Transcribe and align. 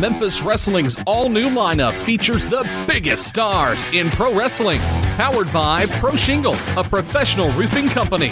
Memphis 0.00 0.42
Wrestling's 0.42 0.96
all 1.06 1.28
new 1.28 1.48
lineup 1.48 2.04
features 2.04 2.46
the 2.46 2.64
biggest 2.86 3.26
stars 3.26 3.84
in 3.92 4.10
pro 4.10 4.32
wrestling, 4.32 4.80
powered 5.16 5.52
by 5.52 5.86
Pro 5.86 6.14
Shingle, 6.14 6.54
a 6.76 6.84
professional 6.84 7.50
roofing 7.52 7.88
company. 7.88 8.30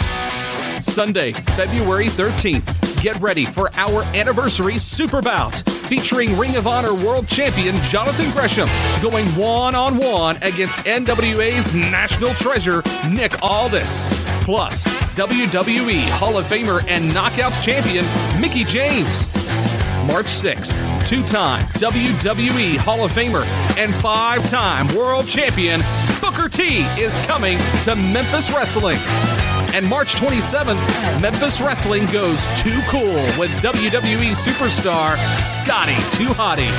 Sunday, 0.81 1.33
February 1.33 2.07
13th, 2.07 3.03
get 3.03 3.21
ready 3.21 3.47
for 3.47 3.69
our 3.75 4.05
anniversary 4.15 4.79
Super 4.79 5.21
Bout 5.21 5.59
featuring 5.89 6.37
Ring 6.39 6.57
of 6.57 6.69
Honor 6.69 6.95
World 6.95 7.27
Champion 7.27 7.75
Jonathan 7.83 8.31
Gresham 8.31 8.69
going 9.03 9.27
one 9.31 9.75
on 9.75 9.97
one 9.97 10.37
against 10.43 10.77
NWA's 10.79 11.75
national 11.75 12.35
treasure 12.35 12.83
Nick 13.09 13.43
Aldis. 13.43 14.07
Plus, 14.43 14.85
WWE 15.15 16.03
Hall 16.11 16.39
of 16.39 16.47
Famer 16.47 16.85
and 16.87 17.11
Knockouts 17.11 17.61
champion 17.61 18.05
Mickie 18.41 18.65
James. 18.65 19.27
March 20.07 20.27
6th, 20.27 20.75
two 21.07 21.23
time 21.25 21.63
WWE 21.75 22.77
Hall 22.77 23.05
of 23.05 23.13
Famer 23.13 23.45
and 23.77 23.95
five 23.97 24.49
time 24.49 24.89
world 24.95 25.27
champion 25.27 25.83
Booker 26.21 26.49
T 26.49 26.85
is 27.01 27.19
coming 27.21 27.59
to 27.85 27.95
Memphis 27.95 28.51
Wrestling. 28.53 28.99
And 29.75 29.87
March 29.87 30.15
27th, 30.15 30.81
Memphis 31.21 31.61
Wrestling 31.61 32.07
goes 32.07 32.47
too 32.59 32.81
cool 32.89 33.13
with 33.39 33.51
WWE 33.63 34.35
superstar 34.35 35.17
Scotty 35.41 35.95
2 36.17 36.33
Hotty. 36.33 36.71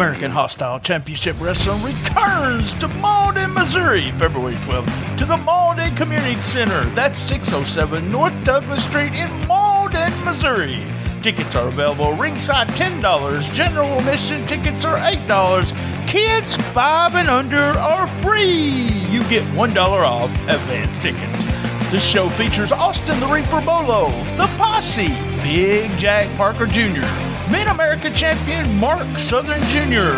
American 0.00 0.30
Hostile 0.30 0.80
Championship 0.80 1.36
Wrestling 1.38 1.82
returns 1.82 2.72
to 2.78 2.88
Malden, 2.88 3.52
Missouri, 3.52 4.12
February 4.12 4.54
12th 4.54 5.18
to 5.18 5.26
the 5.26 5.36
Malden 5.36 5.94
Community 5.94 6.40
Center. 6.40 6.80
That's 6.94 7.18
607 7.18 8.10
North 8.10 8.32
Douglas 8.42 8.82
Street 8.82 9.12
in 9.12 9.28
Malden, 9.46 10.10
Missouri. 10.24 10.86
Tickets 11.20 11.54
are 11.54 11.68
available 11.68 12.14
ringside 12.14 12.68
$10, 12.68 13.52
general 13.52 13.98
admission 13.98 14.46
tickets 14.46 14.86
are 14.86 14.96
$8. 14.96 16.08
Kids 16.08 16.56
5 16.56 17.16
and 17.16 17.28
under 17.28 17.58
are 17.78 18.06
free. 18.22 18.88
You 19.10 19.22
get 19.24 19.44
$1 19.52 19.76
off 19.76 20.30
advance 20.48 20.98
tickets. 20.98 21.44
The 21.90 21.98
show 21.98 22.30
features 22.30 22.72
Austin 22.72 23.20
the 23.20 23.26
Reaper 23.26 23.60
Bolo, 23.60 24.08
The 24.38 24.48
Posse, 24.56 25.08
Big 25.42 25.90
Jack 25.98 26.34
Parker 26.38 26.64
Jr., 26.64 27.29
Mid 27.50 27.66
America 27.66 28.10
champion 28.10 28.76
Mark 28.76 29.18
Southern 29.18 29.60
Jr., 29.64 30.14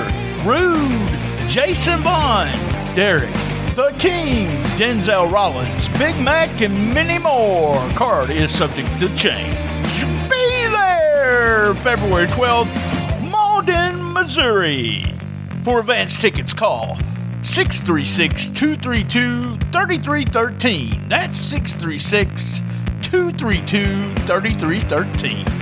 Rude, 0.47 1.08
Jason 1.48 2.02
Bond, 2.02 2.52
Derek, 2.94 3.33
The 3.74 3.94
King, 3.98 4.48
Denzel 4.77 5.33
Rollins, 5.33 5.89
Big 5.98 6.20
Mac, 6.20 6.61
and 6.61 6.92
many 6.92 7.19
more. 7.19 7.74
Card 7.91 8.28
is 8.28 8.55
subject 8.55 8.89
to 9.00 9.08
change. 9.16 9.55
Be 10.28 10.66
there 10.70 11.74
February 11.77 12.27
12th, 12.27 13.30
Malden, 13.30 14.12
Missouri. 14.12 15.02
For 15.64 15.80
advance 15.80 16.19
tickets, 16.20 16.52
call 16.52 16.98
636 17.42 18.50
232 18.50 19.56
3313. 19.72 21.08
That's 21.08 21.39
636 21.39 22.61
232 23.00 24.14
3313. 24.27 25.61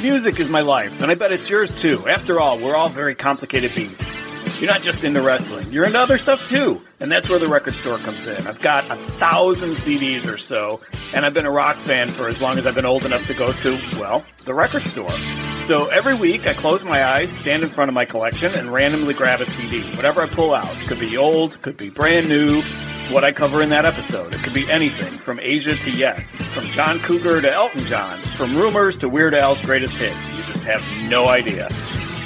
Music 0.00 0.38
is 0.38 0.48
my 0.48 0.60
life, 0.60 1.02
and 1.02 1.10
I 1.10 1.16
bet 1.16 1.32
it's 1.32 1.50
yours 1.50 1.72
too. 1.74 2.06
After 2.06 2.38
all, 2.38 2.56
we're 2.60 2.76
all 2.76 2.88
very 2.88 3.16
complicated 3.16 3.74
beasts. 3.74 4.28
You're 4.60 4.70
not 4.70 4.80
just 4.80 5.02
into 5.02 5.20
wrestling, 5.20 5.66
you're 5.72 5.84
into 5.84 5.98
other 5.98 6.18
stuff 6.18 6.46
too. 6.48 6.80
And 7.00 7.10
that's 7.10 7.28
where 7.28 7.40
the 7.40 7.48
record 7.48 7.74
store 7.74 7.98
comes 7.98 8.28
in. 8.28 8.46
I've 8.46 8.60
got 8.60 8.88
a 8.90 8.94
thousand 8.94 9.70
CDs 9.70 10.32
or 10.32 10.36
so, 10.38 10.80
and 11.12 11.26
I've 11.26 11.34
been 11.34 11.46
a 11.46 11.50
rock 11.50 11.74
fan 11.74 12.10
for 12.10 12.28
as 12.28 12.40
long 12.40 12.58
as 12.58 12.66
I've 12.66 12.76
been 12.76 12.86
old 12.86 13.04
enough 13.06 13.26
to 13.26 13.34
go 13.34 13.52
to, 13.52 13.72
well, 13.98 14.24
the 14.44 14.54
record 14.54 14.86
store. 14.86 15.16
So 15.62 15.86
every 15.88 16.14
week 16.14 16.46
I 16.46 16.54
close 16.54 16.84
my 16.84 17.04
eyes, 17.04 17.32
stand 17.32 17.64
in 17.64 17.68
front 17.68 17.88
of 17.88 17.94
my 17.94 18.04
collection, 18.04 18.54
and 18.54 18.72
randomly 18.72 19.14
grab 19.14 19.40
a 19.40 19.46
CD. 19.46 19.82
Whatever 19.96 20.22
I 20.22 20.28
pull 20.28 20.54
out. 20.54 20.72
Could 20.86 21.00
be 21.00 21.16
old, 21.16 21.60
could 21.62 21.76
be 21.76 21.90
brand 21.90 22.28
new, 22.28 22.62
what 23.10 23.24
I 23.24 23.32
cover 23.32 23.62
in 23.62 23.70
that 23.70 23.84
episode. 23.84 24.34
It 24.34 24.42
could 24.42 24.54
be 24.54 24.70
anything 24.70 25.12
from 25.18 25.40
Asia 25.40 25.76
to 25.76 25.90
Yes, 25.90 26.42
from 26.42 26.66
John 26.70 26.98
Cougar 27.00 27.40
to 27.42 27.52
Elton 27.52 27.84
John, 27.84 28.18
from 28.36 28.56
rumors 28.56 28.96
to 28.98 29.08
Weird 29.08 29.34
Al's 29.34 29.62
greatest 29.62 29.96
hits. 29.96 30.34
You 30.34 30.42
just 30.44 30.62
have 30.64 30.82
no 31.08 31.28
idea. 31.28 31.68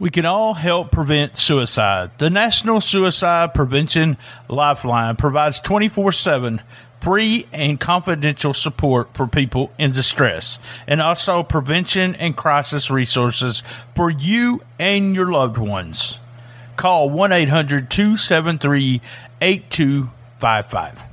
We 0.00 0.08
can 0.08 0.24
all 0.24 0.54
help 0.54 0.90
prevent 0.90 1.36
suicide. 1.36 2.12
The 2.16 2.30
National 2.30 2.80
Suicide 2.80 3.52
Prevention 3.52 4.16
Lifeline 4.48 5.16
provides 5.16 5.60
24 5.60 6.12
7 6.12 6.62
free 7.02 7.46
and 7.52 7.78
confidential 7.78 8.54
support 8.54 9.14
for 9.14 9.26
people 9.26 9.70
in 9.78 9.92
distress 9.92 10.58
and 10.86 11.02
also 11.02 11.42
prevention 11.42 12.14
and 12.14 12.34
crisis 12.34 12.90
resources 12.90 13.62
for 13.94 14.08
you 14.08 14.62
and 14.78 15.14
your 15.14 15.30
loved 15.30 15.58
ones. 15.58 16.18
Call 16.76 17.10
1 17.10 17.32
800 17.32 17.90
273 17.90 19.02
8255. 19.42 21.09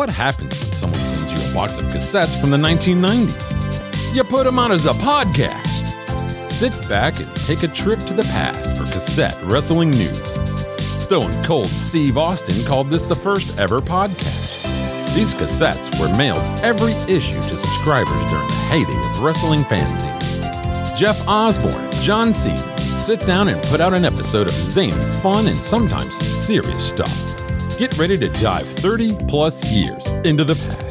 What 0.00 0.08
happens 0.08 0.58
when 0.64 0.72
someone 0.72 0.98
sends 0.98 1.30
you 1.30 1.50
a 1.50 1.54
box 1.54 1.76
of 1.76 1.84
cassettes 1.84 2.40
from 2.40 2.48
the 2.48 2.56
1990s? 2.56 4.16
You 4.16 4.24
put 4.24 4.44
them 4.46 4.58
on 4.58 4.72
as 4.72 4.86
a 4.86 4.94
podcast. 4.94 5.66
Sit 6.52 6.72
back 6.88 7.20
and 7.20 7.36
take 7.36 7.64
a 7.64 7.68
trip 7.68 7.98
to 8.06 8.14
the 8.14 8.22
past 8.22 8.78
for 8.78 8.90
cassette 8.90 9.36
wrestling 9.42 9.90
news. 9.90 10.22
Stone 11.02 11.30
Cold 11.44 11.66
Steve 11.66 12.16
Austin 12.16 12.64
called 12.64 12.88
this 12.88 13.02
the 13.02 13.14
first 13.14 13.58
ever 13.58 13.82
podcast. 13.82 14.64
These 15.14 15.34
cassettes 15.34 16.00
were 16.00 16.16
mailed 16.16 16.40
every 16.60 16.92
issue 17.14 17.34
to 17.34 17.58
subscribers 17.58 18.20
during 18.30 18.46
the 18.46 18.68
heyday 18.70 19.10
of 19.10 19.20
wrestling 19.20 19.60
fanzines. 19.64 20.96
Jeff 20.96 21.22
Osborne, 21.28 21.92
John 22.02 22.32
Cena, 22.32 22.78
sit 22.78 23.20
down 23.26 23.48
and 23.48 23.62
put 23.64 23.82
out 23.82 23.92
an 23.92 24.06
episode 24.06 24.46
of 24.46 24.54
zany, 24.54 24.92
fun, 25.20 25.46
and 25.46 25.58
sometimes 25.58 26.14
serious 26.14 26.88
stuff. 26.88 27.29
Get 27.80 27.96
ready 27.96 28.18
to 28.18 28.28
dive 28.42 28.66
30 28.66 29.16
plus 29.26 29.64
years 29.72 30.06
into 30.22 30.44
the 30.44 30.54
past. 30.54 30.89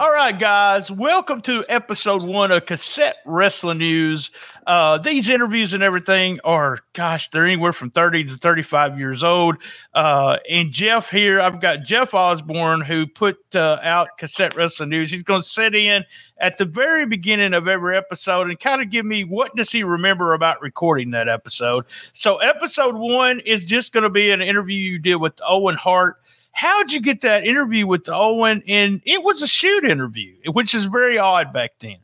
All 0.00 0.10
right, 0.10 0.38
guys, 0.38 0.90
welcome 0.90 1.42
to 1.42 1.62
episode 1.68 2.24
one 2.24 2.50
of 2.52 2.64
Cassette 2.64 3.18
Wrestling 3.26 3.76
News. 3.76 4.30
Uh, 4.66 4.96
these 4.96 5.28
interviews 5.28 5.74
and 5.74 5.82
everything 5.82 6.40
are, 6.42 6.78
gosh, 6.94 7.28
they're 7.28 7.44
anywhere 7.44 7.74
from 7.74 7.90
30 7.90 8.24
to 8.24 8.32
35 8.38 8.98
years 8.98 9.22
old. 9.22 9.56
Uh, 9.92 10.38
and 10.48 10.72
Jeff 10.72 11.10
here, 11.10 11.38
I've 11.38 11.60
got 11.60 11.82
Jeff 11.82 12.14
Osborne 12.14 12.80
who 12.80 13.06
put 13.06 13.36
uh, 13.54 13.78
out 13.82 14.16
Cassette 14.16 14.56
Wrestling 14.56 14.88
News. 14.88 15.10
He's 15.10 15.22
going 15.22 15.42
to 15.42 15.46
sit 15.46 15.74
in 15.74 16.06
at 16.38 16.56
the 16.56 16.64
very 16.64 17.04
beginning 17.04 17.52
of 17.52 17.68
every 17.68 17.94
episode 17.94 18.48
and 18.48 18.58
kind 18.58 18.80
of 18.80 18.88
give 18.88 19.04
me 19.04 19.24
what 19.24 19.54
does 19.54 19.70
he 19.70 19.84
remember 19.84 20.32
about 20.32 20.62
recording 20.62 21.10
that 21.10 21.28
episode. 21.28 21.84
So, 22.14 22.38
episode 22.38 22.94
one 22.94 23.40
is 23.40 23.66
just 23.66 23.92
going 23.92 24.04
to 24.04 24.08
be 24.08 24.30
an 24.30 24.40
interview 24.40 24.78
you 24.78 24.98
did 24.98 25.16
with 25.16 25.38
Owen 25.46 25.76
Hart 25.76 26.16
how'd 26.52 26.92
you 26.92 27.00
get 27.00 27.20
that 27.22 27.44
interview 27.44 27.86
with 27.86 28.08
Owen? 28.08 28.62
And 28.66 29.00
it 29.04 29.22
was 29.22 29.42
a 29.42 29.46
shoot 29.46 29.84
interview, 29.84 30.34
which 30.52 30.74
is 30.74 30.86
very 30.86 31.18
odd 31.18 31.52
back 31.52 31.72
then. 31.80 31.98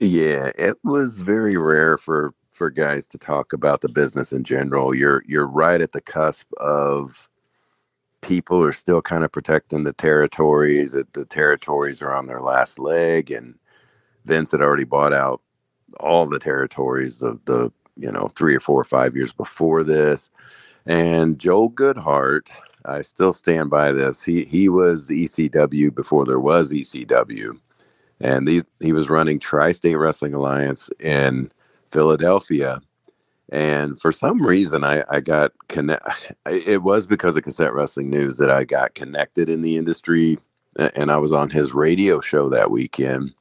Yeah, 0.00 0.50
it 0.58 0.76
was 0.82 1.20
very 1.20 1.56
rare 1.56 1.96
for 1.96 2.34
for 2.50 2.70
guys 2.70 3.06
to 3.08 3.18
talk 3.18 3.52
about 3.52 3.80
the 3.80 3.88
business 3.88 4.32
in 4.32 4.44
general. 4.44 4.94
You're 4.94 5.22
you're 5.26 5.46
right 5.46 5.80
at 5.80 5.92
the 5.92 6.00
cusp 6.00 6.52
of 6.58 7.28
people 8.20 8.62
are 8.62 8.72
still 8.72 9.02
kind 9.02 9.24
of 9.24 9.32
protecting 9.32 9.84
the 9.84 9.92
territories. 9.92 10.92
That 10.92 11.12
the 11.12 11.24
territories 11.24 12.02
are 12.02 12.12
on 12.12 12.26
their 12.26 12.40
last 12.40 12.78
leg, 12.78 13.30
and 13.30 13.54
Vince 14.24 14.50
had 14.50 14.60
already 14.60 14.84
bought 14.84 15.12
out 15.12 15.40
all 16.00 16.26
the 16.26 16.38
territories 16.38 17.22
of 17.22 17.44
the 17.44 17.72
you 17.96 18.10
know 18.10 18.28
three 18.36 18.54
or 18.54 18.60
four 18.60 18.80
or 18.80 18.84
five 18.84 19.16
years 19.16 19.32
before 19.32 19.84
this. 19.84 20.30
And 20.86 21.38
Joel 21.38 21.70
Goodhart, 21.70 22.50
I 22.84 23.02
still 23.02 23.32
stand 23.32 23.70
by 23.70 23.92
this. 23.92 24.22
He 24.22 24.44
he 24.44 24.68
was 24.68 25.08
ECW 25.08 25.94
before 25.94 26.24
there 26.24 26.40
was 26.40 26.72
ECW, 26.72 27.58
and 28.20 28.46
these 28.46 28.64
he 28.80 28.92
was 28.92 29.10
running 29.10 29.38
Tri-State 29.38 29.94
Wrestling 29.96 30.34
Alliance 30.34 30.90
in 31.00 31.50
Philadelphia. 31.90 32.80
And 33.50 34.00
for 34.00 34.12
some 34.12 34.40
reason, 34.44 34.82
I, 34.82 35.04
I 35.10 35.20
got 35.20 35.52
connect. 35.68 36.02
It 36.46 36.82
was 36.82 37.06
because 37.06 37.36
of 37.36 37.44
Cassette 37.44 37.74
Wrestling 37.74 38.10
News 38.10 38.38
that 38.38 38.50
I 38.50 38.64
got 38.64 38.94
connected 38.94 39.48
in 39.48 39.62
the 39.62 39.76
industry, 39.76 40.38
and 40.76 41.12
I 41.12 41.18
was 41.18 41.32
on 41.32 41.50
his 41.50 41.74
radio 41.74 42.20
show 42.20 42.48
that 42.48 42.70
weekend. 42.70 43.32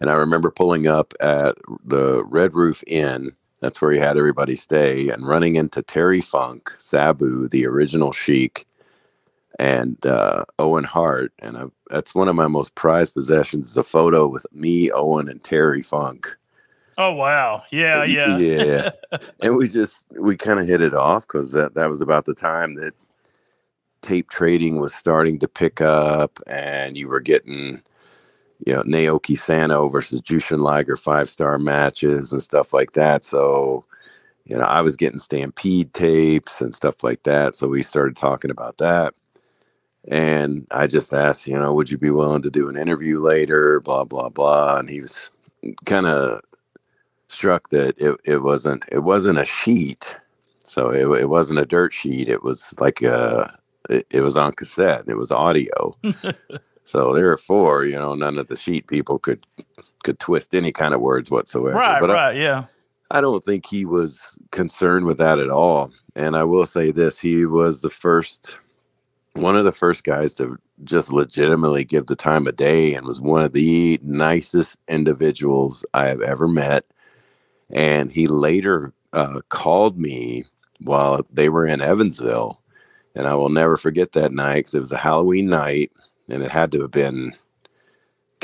And 0.00 0.10
I 0.10 0.14
remember 0.14 0.50
pulling 0.50 0.88
up 0.88 1.14
at 1.20 1.56
the 1.84 2.24
Red 2.24 2.54
Roof 2.54 2.82
Inn 2.86 3.32
that's 3.64 3.80
where 3.80 3.92
he 3.92 3.98
had 3.98 4.18
everybody 4.18 4.56
stay 4.56 5.08
and 5.08 5.26
running 5.26 5.56
into 5.56 5.80
Terry 5.80 6.20
Funk, 6.20 6.70
Sabu, 6.76 7.48
the 7.48 7.66
original 7.66 8.12
Sheik, 8.12 8.66
and 9.58 10.04
uh, 10.04 10.44
Owen 10.58 10.84
Hart. 10.84 11.32
And 11.38 11.56
I, 11.56 11.64
that's 11.88 12.14
one 12.14 12.28
of 12.28 12.36
my 12.36 12.46
most 12.46 12.74
prized 12.74 13.14
possessions 13.14 13.70
is 13.70 13.78
a 13.78 13.82
photo 13.82 14.26
with 14.26 14.44
me, 14.52 14.90
Owen, 14.92 15.30
and 15.30 15.42
Terry 15.42 15.82
Funk. 15.82 16.36
Oh 16.98 17.12
wow! 17.12 17.62
Yeah, 17.70 18.04
yeah, 18.04 18.36
yeah. 18.36 18.90
and 19.40 19.56
we 19.56 19.66
just 19.66 20.06
we 20.20 20.36
kind 20.36 20.60
of 20.60 20.68
hit 20.68 20.82
it 20.82 20.94
off 20.94 21.26
because 21.26 21.52
that 21.52 21.74
that 21.74 21.88
was 21.88 22.02
about 22.02 22.26
the 22.26 22.34
time 22.34 22.74
that 22.74 22.92
tape 24.02 24.28
trading 24.28 24.78
was 24.78 24.94
starting 24.94 25.38
to 25.38 25.48
pick 25.48 25.80
up, 25.80 26.38
and 26.46 26.98
you 26.98 27.08
were 27.08 27.20
getting 27.20 27.80
you 28.66 28.72
know, 28.72 28.82
Naoki 28.82 29.36
Sano 29.36 29.88
versus 29.88 30.20
Jushin 30.22 30.60
Liger 30.60 30.96
five 30.96 31.28
star 31.28 31.58
matches 31.58 32.32
and 32.32 32.42
stuff 32.42 32.72
like 32.72 32.92
that. 32.92 33.22
So, 33.22 33.84
you 34.46 34.56
know, 34.56 34.64
I 34.64 34.80
was 34.80 34.96
getting 34.96 35.18
Stampede 35.18 35.92
tapes 35.92 36.60
and 36.60 36.74
stuff 36.74 37.04
like 37.04 37.22
that. 37.24 37.54
So 37.54 37.68
we 37.68 37.82
started 37.82 38.16
talking 38.16 38.50
about 38.50 38.78
that. 38.78 39.14
And 40.08 40.66
I 40.70 40.86
just 40.86 41.12
asked, 41.12 41.46
you 41.46 41.58
know, 41.58 41.72
would 41.74 41.90
you 41.90 41.98
be 41.98 42.10
willing 42.10 42.42
to 42.42 42.50
do 42.50 42.68
an 42.68 42.76
interview 42.76 43.20
later? 43.20 43.80
Blah, 43.80 44.04
blah, 44.04 44.28
blah. 44.28 44.76
And 44.78 44.88
he 44.88 45.00
was 45.00 45.30
kind 45.86 46.06
of 46.06 46.40
struck 47.28 47.70
that 47.70 47.98
it, 47.98 48.16
it 48.24 48.42
wasn't 48.42 48.84
it 48.92 49.00
wasn't 49.00 49.38
a 49.38 49.46
sheet. 49.46 50.16
So 50.64 50.90
it, 50.90 51.20
it 51.20 51.28
wasn't 51.28 51.60
a 51.60 51.66
dirt 51.66 51.92
sheet. 51.92 52.28
It 52.28 52.42
was 52.42 52.74
like 52.78 53.02
a 53.02 53.58
it, 53.90 54.06
it 54.10 54.20
was 54.22 54.36
on 54.36 54.52
cassette. 54.52 55.04
It 55.06 55.16
was 55.16 55.30
audio. 55.30 55.96
So 56.84 57.12
therefore, 57.12 57.84
you 57.84 57.96
know, 57.96 58.14
none 58.14 58.38
of 58.38 58.48
the 58.48 58.56
sheet 58.56 58.86
people 58.86 59.18
could 59.18 59.46
could 60.02 60.18
twist 60.18 60.54
any 60.54 60.70
kind 60.70 60.94
of 60.94 61.00
words 61.00 61.30
whatsoever. 61.30 61.76
Right, 61.76 62.00
but 62.00 62.10
right, 62.10 62.36
I, 62.36 62.38
yeah. 62.38 62.64
I 63.10 63.20
don't 63.20 63.44
think 63.44 63.66
he 63.66 63.84
was 63.84 64.38
concerned 64.50 65.06
with 65.06 65.18
that 65.18 65.38
at 65.38 65.50
all. 65.50 65.90
And 66.14 66.36
I 66.36 66.44
will 66.44 66.66
say 66.66 66.90
this, 66.90 67.18
he 67.18 67.46
was 67.46 67.80
the 67.80 67.90
first 67.90 68.58
one 69.34 69.56
of 69.56 69.64
the 69.64 69.72
first 69.72 70.04
guys 70.04 70.32
to 70.34 70.56
just 70.84 71.12
legitimately 71.12 71.84
give 71.84 72.06
the 72.06 72.16
time 72.16 72.46
of 72.46 72.56
day 72.56 72.94
and 72.94 73.06
was 73.06 73.20
one 73.20 73.42
of 73.42 73.52
the 73.52 73.98
nicest 74.02 74.78
individuals 74.88 75.84
I 75.92 76.06
have 76.06 76.20
ever 76.20 76.46
met. 76.46 76.84
And 77.70 78.12
he 78.12 78.28
later 78.28 78.92
uh, 79.12 79.40
called 79.48 79.98
me 79.98 80.44
while 80.82 81.26
they 81.32 81.48
were 81.48 81.66
in 81.66 81.80
Evansville. 81.80 82.60
And 83.16 83.26
I 83.26 83.34
will 83.34 83.48
never 83.48 83.76
forget 83.76 84.12
that 84.12 84.32
night 84.32 84.56
because 84.56 84.74
it 84.74 84.80
was 84.80 84.92
a 84.92 84.96
Halloween 84.96 85.48
night 85.48 85.90
and 86.28 86.42
it 86.42 86.50
had 86.50 86.72
to 86.72 86.82
have 86.82 86.90
been 86.90 87.34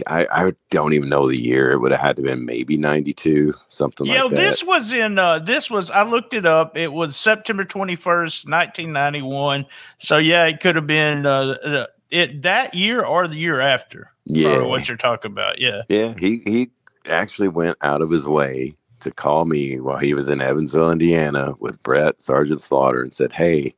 I, 0.06 0.26
I 0.30 0.52
don't 0.70 0.92
even 0.92 1.08
know 1.08 1.28
the 1.28 1.40
year. 1.40 1.72
It 1.72 1.78
would 1.78 1.92
have 1.92 2.00
had 2.00 2.16
to 2.16 2.22
have 2.22 2.36
been 2.36 2.44
maybe 2.44 2.76
92, 2.76 3.54
something 3.68 4.06
like 4.06 4.16
that. 4.16 4.30
Yeah, 4.30 4.36
this 4.36 4.64
was 4.64 4.92
in, 4.92 5.18
uh, 5.18 5.40
this 5.40 5.70
was, 5.70 5.90
I 5.90 6.02
looked 6.02 6.34
it 6.34 6.46
up. 6.46 6.76
It 6.76 6.92
was 6.92 7.16
September 7.16 7.64
21st, 7.64 8.48
1991. 8.48 9.66
So, 9.98 10.18
yeah, 10.18 10.46
it 10.46 10.60
could 10.60 10.76
have 10.76 10.86
been 10.86 11.26
uh, 11.26 11.56
uh, 11.62 11.86
it 12.10 12.42
that 12.42 12.74
year 12.74 13.04
or 13.04 13.28
the 13.28 13.36
year 13.36 13.60
after. 13.60 14.12
Yeah. 14.24 14.62
what 14.62 14.88
you're 14.88 14.96
talking 14.96 15.32
about. 15.32 15.60
Yeah. 15.60 15.82
Yeah. 15.88 16.14
He, 16.18 16.42
he 16.44 16.70
actually 17.06 17.48
went 17.48 17.76
out 17.82 18.02
of 18.02 18.10
his 18.10 18.26
way 18.28 18.74
to 19.00 19.10
call 19.10 19.44
me 19.44 19.80
while 19.80 19.98
he 19.98 20.14
was 20.14 20.28
in 20.28 20.40
Evansville, 20.40 20.92
Indiana 20.92 21.54
with 21.58 21.82
Bret, 21.82 22.20
Sergeant 22.20 22.60
Slaughter, 22.60 23.02
and 23.02 23.12
said, 23.12 23.32
Hey, 23.32 23.74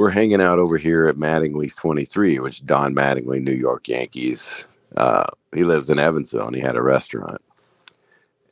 we're 0.00 0.08
hanging 0.08 0.40
out 0.40 0.58
over 0.58 0.78
here 0.78 1.08
at 1.08 1.16
Mattingly's 1.16 1.74
23, 1.74 2.38
which 2.38 2.64
Don 2.64 2.94
Mattingly, 2.94 3.38
New 3.42 3.52
York 3.52 3.86
Yankees. 3.86 4.66
Uh, 4.96 5.26
he 5.54 5.62
lives 5.62 5.90
in 5.90 5.98
Evansville 5.98 6.46
and 6.46 6.56
he 6.56 6.62
had 6.62 6.74
a 6.74 6.82
restaurant. 6.82 7.42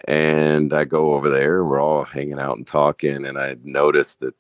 And 0.07 0.75
I 0.75 0.85
go 0.85 1.15
over 1.15 1.31
there 1.31 1.63
and 1.63 1.71
we're 1.71 1.81
all 1.81 2.05
hanging 2.05 2.39
out 2.39 2.59
and 2.59 2.67
talking. 2.67 3.25
And 3.25 3.39
I 3.39 3.57
noticed 3.65 4.21
that 4.21 4.35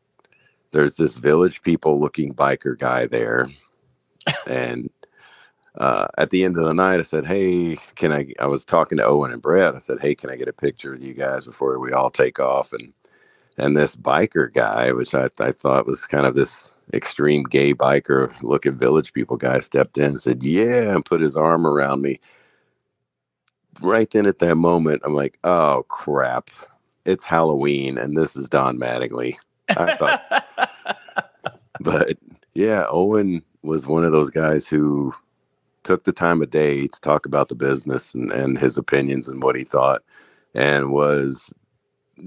there's 0.72 0.98
this 0.98 1.16
village 1.16 1.62
people 1.62 1.98
looking 1.98 2.34
biker 2.34 2.78
guy 2.78 3.06
there. 3.06 3.48
and 4.46 4.90
uh, 5.78 6.08
at 6.18 6.28
the 6.28 6.44
end 6.44 6.58
of 6.58 6.66
the 6.66 6.74
night, 6.74 7.00
I 7.00 7.04
said, 7.04 7.24
Hey, 7.24 7.78
can 7.94 8.12
I? 8.12 8.34
I 8.38 8.46
was 8.48 8.66
talking 8.66 8.98
to 8.98 9.06
Owen 9.06 9.32
and 9.32 9.40
Bret. 9.40 9.74
I 9.74 9.78
said, 9.78 9.98
Hey, 9.98 10.14
can 10.14 10.30
I 10.30 10.36
get 10.36 10.48
a 10.48 10.52
picture 10.52 10.92
of 10.92 11.00
you 11.00 11.14
guys 11.14 11.46
before 11.46 11.78
we 11.78 11.90
all 11.90 12.10
take 12.10 12.38
off? 12.38 12.74
And 12.74 12.92
and 13.56 13.74
this 13.74 13.96
biker 13.96 14.52
guy, 14.52 14.92
which 14.92 15.14
I, 15.14 15.30
I 15.40 15.52
thought 15.52 15.86
was 15.86 16.04
kind 16.04 16.26
of 16.26 16.34
this 16.34 16.70
extreme 16.92 17.44
gay 17.44 17.74
biker 17.74 18.32
looking 18.42 18.76
village 18.76 19.12
people 19.12 19.36
guy 19.36 19.60
stepped 19.60 19.98
in 19.98 20.04
and 20.04 20.20
said, 20.20 20.42
Yeah, 20.42 20.94
and 20.94 21.04
put 21.04 21.20
his 21.20 21.36
arm 21.36 21.66
around 21.66 22.02
me. 22.02 22.20
Right 23.80 24.10
then 24.10 24.26
at 24.26 24.38
that 24.40 24.56
moment, 24.56 25.02
I'm 25.04 25.14
like, 25.14 25.38
Oh 25.44 25.84
crap. 25.88 26.50
It's 27.04 27.24
Halloween 27.24 27.96
and 27.98 28.16
this 28.16 28.36
is 28.36 28.48
Don 28.48 28.78
Mattingly. 28.78 29.36
I 29.70 29.96
thought 29.96 30.44
but 31.80 32.18
yeah, 32.54 32.84
Owen 32.88 33.42
was 33.62 33.86
one 33.86 34.04
of 34.04 34.12
those 34.12 34.30
guys 34.30 34.68
who 34.68 35.14
took 35.84 36.04
the 36.04 36.12
time 36.12 36.42
of 36.42 36.50
day 36.50 36.86
to 36.86 37.00
talk 37.00 37.24
about 37.24 37.48
the 37.48 37.54
business 37.54 38.14
and, 38.14 38.32
and 38.32 38.58
his 38.58 38.76
opinions 38.76 39.28
and 39.28 39.42
what 39.42 39.56
he 39.56 39.64
thought 39.64 40.02
and 40.54 40.92
was 40.92 41.52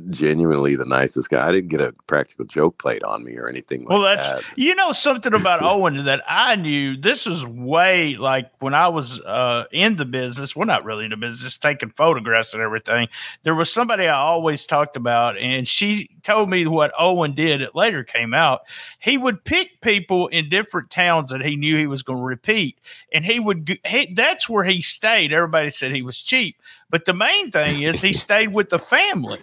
genuinely 0.10 0.76
the 0.76 0.86
nicest 0.86 1.30
guy. 1.30 1.48
I 1.48 1.52
didn't 1.52 1.70
get 1.70 1.82
a 1.82 1.94
practical 2.08 2.46
joke 2.46 2.78
played 2.78 3.04
on 3.04 3.24
me 3.24 3.38
or 3.38 3.48
anything. 3.48 3.82
Like 3.82 3.90
well, 3.90 4.02
that's 4.02 4.30
that. 4.30 4.44
you 4.56 4.76
know 4.76 4.92
something 4.92 5.34
about 5.34 5.62
Owen 5.64 6.04
that 6.06 6.24
I 6.28 6.56
knew. 6.56 6.98
This 6.98 7.26
was 7.26 7.46
way 7.46 8.16
like 8.16 8.52
when 8.60 8.74
I 8.74 8.88
was 8.88 9.20
uh, 9.22 9.66
in 9.72 9.96
the 9.96 10.06
business. 10.06 10.56
We're 10.56 10.66
not 10.66 10.86
really 10.86 11.06
in 11.06 11.12
the 11.12 11.18
business, 11.18 11.58
taking 11.58 11.90
photographs 11.90 12.54
and 12.54 12.62
everything. 12.62 13.08
There 13.44 13.56
was 13.56 13.72
somebody 13.72 14.08
I 14.08 14.18
always 14.18 14.66
talked 14.66 14.98
about, 14.98 15.38
and 15.38 15.68
she 15.68 16.10
told 16.24 16.50
me 16.50 16.68
what 16.68 16.92
Owen 16.98 17.34
did. 17.34 17.62
It 17.62 17.76
later 17.76 18.04
came 18.04 18.34
out. 18.34 18.62
He 19.00 19.18
would 19.18 19.44
pick 19.44 19.82
people 19.82 20.28
in 20.28 20.50
different 20.50 20.90
towns 20.90 21.30
that 21.32 21.42
he 21.42 21.56
knew 21.56 21.78
he 21.78 21.88
was 21.88 22.04
going 22.04 22.20
to 22.20 22.26
repeat, 22.26 22.78
and 23.14 23.26
he 23.26 23.40
would. 23.40 23.80
He, 23.86 24.14
that's 24.14 24.48
where 24.50 24.64
he 24.64 24.82
stayed. 24.82 25.34
Everybody 25.34 25.70
said 25.70 25.92
he 25.92 26.02
was 26.02 26.20
cheap, 26.22 26.58
but 26.90 27.06
the 27.06 27.14
main 27.14 27.52
thing 27.52 27.84
is 27.84 28.02
he 28.02 28.14
stayed 28.22 28.54
with 28.54 28.70
the 28.70 28.80
family 28.80 29.40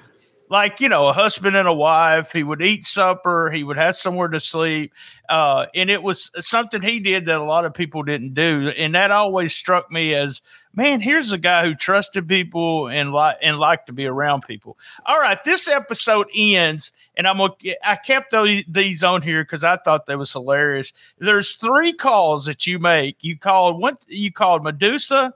like 0.51 0.81
you 0.81 0.89
know 0.89 1.07
a 1.07 1.13
husband 1.13 1.57
and 1.57 1.69
a 1.69 1.73
wife 1.73 2.31
he 2.33 2.43
would 2.43 2.63
eat 2.63 2.85
supper 2.85 3.51
he 3.51 3.63
would 3.63 3.77
have 3.77 3.97
somewhere 3.97 4.29
to 4.29 4.41
sleep 4.41 4.93
uh, 5.29 5.67
and 5.75 5.91
it 5.91 6.03
was 6.03 6.31
something 6.39 6.81
he 6.81 7.01
did 7.01 7.27
that 7.27 7.37
a 7.37 7.45
lot 7.45 7.65
of 7.65 7.75
people 7.75 8.03
didn't 8.03 8.35
do 8.35 8.71
and 8.77 8.95
that 8.95 9.11
always 9.11 9.55
struck 9.55 9.91
me 9.91 10.15
as 10.15 10.41
man 10.75 11.01
here's 11.01 11.33
a 11.33 11.39
guy 11.39 11.65
who 11.65 11.75
trusted 11.75 12.27
people 12.27 12.89
and 12.89 13.13
like 13.13 13.37
and 13.43 13.59
liked 13.59 13.87
to 13.87 13.93
be 13.93 14.07
around 14.07 14.43
people. 14.43 14.79
All 15.07 15.19
right 15.19 15.43
this 15.45 15.69
episode 15.69 16.29
ends 16.35 16.93
and 17.17 17.27
i'm 17.27 17.39
gonna 17.39 17.55
i 17.85 17.97
kept 17.97 18.31
those, 18.31 18.65
these 18.69 19.03
on 19.03 19.23
here 19.23 19.43
because 19.43 19.65
i 19.65 19.77
thought 19.77 20.07
that 20.07 20.19
was 20.19 20.33
hilarious. 20.33 20.93
There's 21.19 21.55
three 21.55 21.93
calls 21.93 22.47
that 22.47 22.67
you 22.67 22.79
make. 22.79 23.23
You 23.23 23.39
called 23.39 23.81
one 23.81 23.97
you 24.07 24.33
called 24.33 24.65
Madusa 24.65 25.33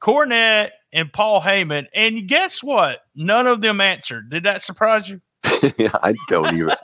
cornette 0.00 0.70
and 0.96 1.12
Paul 1.12 1.42
Heyman. 1.42 1.86
And 1.94 2.26
guess 2.26 2.62
what? 2.62 3.02
None 3.14 3.46
of 3.46 3.60
them 3.60 3.82
answered. 3.82 4.30
Did 4.30 4.44
that 4.44 4.62
surprise 4.62 5.08
you? 5.08 5.20
I 5.44 6.14
don't 6.28 6.54
even 6.54 6.74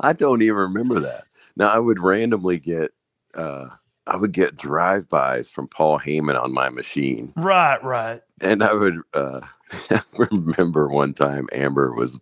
I 0.00 0.12
don't 0.12 0.42
even 0.42 0.54
remember 0.56 1.00
that. 1.00 1.24
Now 1.56 1.70
I 1.70 1.78
would 1.78 1.98
randomly 1.98 2.58
get 2.58 2.92
uh 3.34 3.68
I 4.06 4.16
would 4.16 4.32
get 4.32 4.56
drive-bys 4.56 5.48
from 5.48 5.66
Paul 5.66 5.98
Heyman 5.98 6.40
on 6.40 6.52
my 6.52 6.68
machine. 6.68 7.32
Right, 7.36 7.82
right. 7.82 8.20
And 8.42 8.62
I 8.62 8.74
would 8.74 8.98
uh 9.14 9.40
remember 10.30 10.88
one 10.88 11.14
time 11.14 11.48
Amber 11.52 11.94
was 11.94 12.20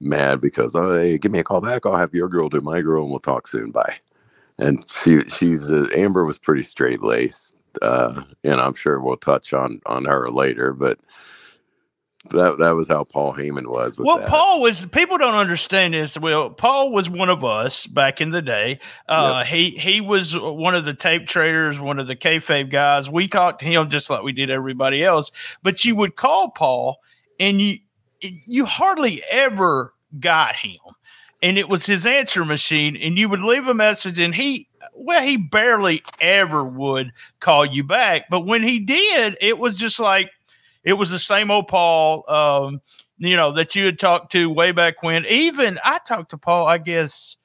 mad 0.00 0.40
because 0.40 0.74
oh 0.74 0.98
hey, 0.98 1.16
give 1.16 1.30
me 1.30 1.38
a 1.38 1.44
call 1.44 1.60
back. 1.60 1.86
I'll 1.86 1.96
have 1.96 2.12
your 2.12 2.28
girl 2.28 2.48
do 2.48 2.60
my 2.60 2.82
girl 2.82 3.04
and 3.04 3.10
we'll 3.10 3.20
talk 3.20 3.46
soon. 3.46 3.70
Bye. 3.70 3.94
And 4.58 4.84
she 4.90 5.20
she 5.28 5.54
was 5.54 5.70
uh, 5.70 5.86
Amber 5.94 6.24
was 6.24 6.40
pretty 6.40 6.64
straight 6.64 7.02
laced 7.02 7.54
uh, 7.80 8.22
and 8.44 8.60
I'm 8.60 8.74
sure 8.74 9.00
we'll 9.00 9.16
touch 9.16 9.54
on 9.54 9.80
on 9.86 10.04
her 10.04 10.28
later. 10.28 10.72
But 10.72 10.98
that 12.30 12.58
that 12.58 12.72
was 12.72 12.88
how 12.88 13.04
Paul 13.04 13.34
Heyman 13.34 13.66
was. 13.66 13.98
well, 13.98 14.18
that. 14.18 14.28
Paul 14.28 14.60
was. 14.60 14.86
People 14.86 15.18
don't 15.18 15.34
understand 15.34 15.94
this. 15.94 16.18
Well, 16.18 16.50
Paul 16.50 16.92
was 16.92 17.08
one 17.08 17.30
of 17.30 17.44
us 17.44 17.86
back 17.86 18.20
in 18.20 18.30
the 18.30 18.42
day. 18.42 18.78
Uh, 19.08 19.38
yep. 19.38 19.46
He 19.46 19.70
he 19.70 20.00
was 20.00 20.38
one 20.38 20.74
of 20.74 20.84
the 20.84 20.94
tape 20.94 21.26
traders, 21.26 21.80
one 21.80 21.98
of 21.98 22.06
the 22.06 22.16
kayfabe 22.16 22.70
guys. 22.70 23.10
We 23.10 23.26
talked 23.26 23.60
to 23.60 23.66
him 23.66 23.88
just 23.88 24.10
like 24.10 24.22
we 24.22 24.32
did 24.32 24.50
everybody 24.50 25.04
else. 25.04 25.30
But 25.62 25.84
you 25.84 25.96
would 25.96 26.16
call 26.16 26.50
Paul, 26.50 27.00
and 27.40 27.60
you 27.60 27.78
you 28.20 28.66
hardly 28.66 29.22
ever 29.30 29.94
got 30.20 30.54
him 30.54 30.78
and 31.42 31.58
it 31.58 31.68
was 31.68 31.84
his 31.84 32.06
answer 32.06 32.44
machine 32.44 32.96
and 32.96 33.18
you 33.18 33.28
would 33.28 33.40
leave 33.40 33.66
a 33.66 33.74
message 33.74 34.20
and 34.20 34.34
he 34.34 34.68
well 34.94 35.22
he 35.22 35.36
barely 35.36 36.02
ever 36.20 36.64
would 36.64 37.12
call 37.40 37.64
you 37.64 37.84
back 37.84 38.24
but 38.30 38.40
when 38.40 38.62
he 38.62 38.78
did 38.78 39.36
it 39.40 39.58
was 39.58 39.78
just 39.78 40.00
like 40.00 40.30
it 40.84 40.94
was 40.94 41.10
the 41.10 41.18
same 41.18 41.50
old 41.50 41.68
paul 41.68 42.24
um, 42.28 42.80
you 43.18 43.36
know 43.36 43.52
that 43.52 43.74
you 43.74 43.84
had 43.84 43.98
talked 43.98 44.32
to 44.32 44.50
way 44.50 44.72
back 44.72 45.02
when 45.02 45.24
even 45.26 45.78
i 45.84 45.98
talked 45.98 46.30
to 46.30 46.38
paul 46.38 46.66
i 46.66 46.78
guess 46.78 47.36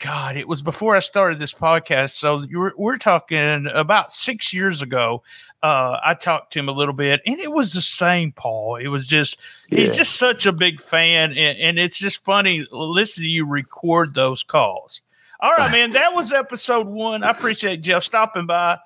God, 0.00 0.36
it 0.36 0.48
was 0.48 0.62
before 0.62 0.96
I 0.96 1.00
started 1.00 1.38
this 1.38 1.52
podcast. 1.52 2.12
So 2.12 2.44
we're, 2.50 2.72
we're 2.76 2.96
talking 2.96 3.66
about 3.72 4.12
six 4.12 4.52
years 4.52 4.80
ago. 4.80 5.22
Uh, 5.62 5.98
I 6.02 6.14
talked 6.14 6.54
to 6.54 6.58
him 6.58 6.70
a 6.70 6.72
little 6.72 6.94
bit, 6.94 7.20
and 7.26 7.38
it 7.38 7.52
was 7.52 7.74
the 7.74 7.82
same, 7.82 8.32
Paul. 8.32 8.76
It 8.76 8.88
was 8.88 9.06
just, 9.06 9.38
yeah. 9.68 9.80
he's 9.80 9.96
just 9.96 10.16
such 10.16 10.46
a 10.46 10.52
big 10.52 10.80
fan. 10.80 11.32
And, 11.32 11.58
and 11.58 11.78
it's 11.78 11.98
just 11.98 12.24
funny 12.24 12.66
listening 12.72 13.26
to 13.26 13.30
you 13.30 13.46
record 13.46 14.14
those 14.14 14.42
calls. 14.42 15.02
All 15.42 15.52
right, 15.52 15.72
man. 15.72 15.92
That 15.92 16.12
was 16.14 16.34
episode 16.34 16.86
one. 16.86 17.22
I 17.22 17.30
appreciate 17.30 17.78
Jeff 17.78 18.04
stopping 18.04 18.46
by. 18.46 18.78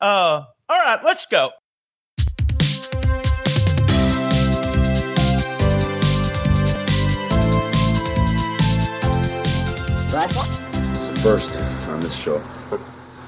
Uh, 0.00 0.44
all 0.68 0.78
right, 0.78 0.98
let's 1.04 1.24
go. 1.26 1.50
It's 10.12 11.06
the 11.06 11.20
first 11.22 11.56
on 11.88 12.00
this 12.00 12.16
show. 12.16 12.40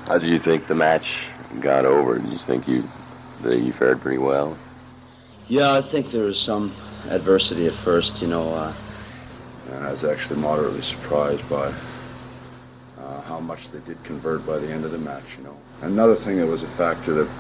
How 0.08 0.18
do 0.18 0.26
you 0.26 0.40
think 0.40 0.66
the 0.66 0.74
match 0.74 1.28
got 1.60 1.84
over? 1.84 2.18
Do 2.18 2.28
you 2.28 2.36
think 2.36 2.66
you 2.66 2.82
that 3.42 3.60
you 3.60 3.72
fared 3.72 4.00
pretty 4.00 4.18
well? 4.18 4.58
Yeah, 5.46 5.72
I 5.72 5.82
think 5.82 6.10
there 6.10 6.24
was 6.24 6.40
some 6.40 6.72
adversity 7.08 7.68
at 7.68 7.74
first. 7.74 8.20
You 8.20 8.28
know, 8.28 8.52
uh, 8.52 8.72
I 9.72 9.90
was 9.92 10.02
actually 10.02 10.40
moderately 10.40 10.82
surprised 10.82 11.48
by 11.48 11.72
how 13.32 13.40
much 13.40 13.70
they 13.70 13.80
did 13.80 14.02
convert 14.04 14.46
by 14.46 14.58
the 14.58 14.70
end 14.70 14.84
of 14.84 14.90
the 14.90 14.98
match. 14.98 15.24
You 15.38 15.44
know, 15.44 15.56
another 15.80 16.14
thing 16.14 16.36
that 16.36 16.46
was 16.46 16.62
a 16.62 16.68
factor 16.68 17.14
that 17.14 17.30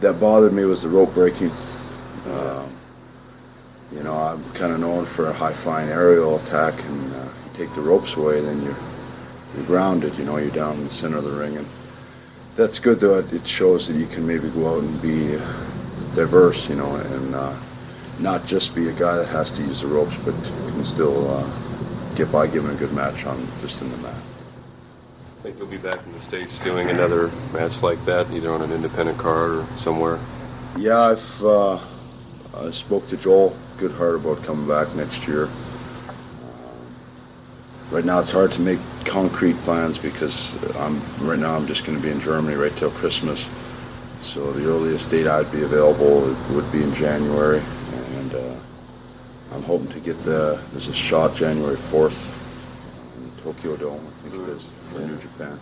that 0.00 0.20
bothered 0.20 0.52
me 0.52 0.64
was 0.64 0.82
the 0.82 0.88
rope 0.88 1.12
breaking. 1.14 1.50
Um, 2.30 2.70
you 3.90 4.02
know, 4.04 4.14
I'm 4.14 4.42
kind 4.52 4.72
of 4.72 4.78
known 4.78 5.04
for 5.04 5.28
a 5.28 5.32
high-flying 5.32 5.88
aerial 5.88 6.36
attack, 6.36 6.74
and 6.84 7.14
uh, 7.14 7.28
take 7.54 7.72
the 7.74 7.80
ropes 7.80 8.14
away, 8.14 8.40
then 8.40 8.62
you're, 8.62 8.76
you're 9.54 9.66
grounded. 9.66 10.14
You 10.16 10.24
know, 10.24 10.36
you're 10.36 10.50
down 10.50 10.76
in 10.76 10.84
the 10.84 10.90
center 10.90 11.16
of 11.16 11.24
the 11.24 11.30
ring, 11.30 11.56
and 11.56 11.66
that's 12.54 12.78
good. 12.78 13.00
Though 13.00 13.18
it 13.18 13.46
shows 13.46 13.88
that 13.88 13.96
you 13.96 14.06
can 14.06 14.24
maybe 14.24 14.48
go 14.50 14.76
out 14.76 14.82
and 14.82 15.02
be 15.02 15.38
diverse. 16.14 16.68
You 16.68 16.76
know, 16.76 16.94
and 16.94 17.34
uh, 17.34 17.56
not 18.20 18.46
just 18.46 18.76
be 18.76 18.88
a 18.88 18.92
guy 18.92 19.16
that 19.16 19.26
has 19.26 19.50
to 19.52 19.62
use 19.62 19.80
the 19.80 19.88
ropes, 19.88 20.16
but 20.24 20.34
can 20.74 20.84
still 20.84 21.28
uh, 21.30 22.14
get 22.14 22.30
by 22.30 22.46
giving 22.46 22.70
a 22.70 22.78
good 22.78 22.92
match 22.92 23.26
on 23.26 23.44
just 23.60 23.82
in 23.82 23.90
the 23.90 23.98
mat. 23.98 24.23
Think 25.44 25.58
you'll 25.58 25.68
be 25.68 25.76
back 25.76 26.02
in 26.06 26.12
the 26.12 26.20
states 26.20 26.58
doing 26.58 26.88
another 26.88 27.30
match 27.52 27.82
like 27.82 28.02
that, 28.06 28.30
either 28.32 28.50
on 28.50 28.62
an 28.62 28.72
independent 28.72 29.18
card 29.18 29.50
or 29.50 29.64
somewhere. 29.76 30.18
Yeah, 30.78 30.98
I've 30.98 31.44
uh, 31.44 31.78
I 32.56 32.70
spoke 32.70 33.06
to 33.08 33.16
Joel 33.18 33.54
Goodhart 33.76 34.16
about 34.16 34.42
coming 34.44 34.66
back 34.66 34.94
next 34.94 35.28
year 35.28 35.48
right 37.90 38.04
now 38.04 38.18
it's 38.18 38.32
hard 38.32 38.50
to 38.50 38.60
make 38.60 38.78
concrete 39.04 39.54
plans 39.58 39.98
because 39.98 40.52
I'm 40.76 41.00
right 41.20 41.38
now 41.38 41.54
I'm 41.54 41.66
just 41.66 41.84
going 41.84 41.96
to 41.96 42.02
be 42.02 42.10
in 42.10 42.20
Germany 42.20 42.56
right 42.56 42.74
till 42.76 42.90
Christmas. 42.90 43.48
So 44.20 44.52
the 44.52 44.68
earliest 44.68 45.10
date 45.10 45.26
I'd 45.26 45.50
be 45.52 45.62
available 45.62 46.34
would 46.50 46.72
be 46.72 46.82
in 46.82 46.92
January, 46.94 47.62
and 48.16 48.34
uh, 48.34 48.54
I'm 49.52 49.62
hoping 49.62 49.88
to 49.88 50.00
get 50.00 50.18
the 50.24 50.60
there's 50.72 50.88
a 50.88 50.94
shot 50.94 51.36
January 51.36 51.76
4th 51.76 52.30
in 53.16 53.36
the 53.36 53.42
Tokyo 53.42 53.76
Dome, 53.76 54.00
I 54.06 54.28
think 54.28 54.42
it 54.42 54.48
is 54.48 54.66
New 55.00 55.16
Japan. 55.18 55.58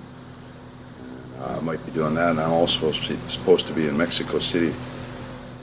And, 1.36 1.42
uh, 1.42 1.58
I 1.58 1.60
might 1.60 1.84
be 1.86 1.92
doing 1.92 2.14
that, 2.14 2.30
and 2.30 2.40
I'm 2.40 2.52
also 2.52 2.92
supposed 2.92 3.66
to 3.66 3.72
be 3.72 3.88
in 3.88 3.96
Mexico 3.96 4.38
City 4.38 4.74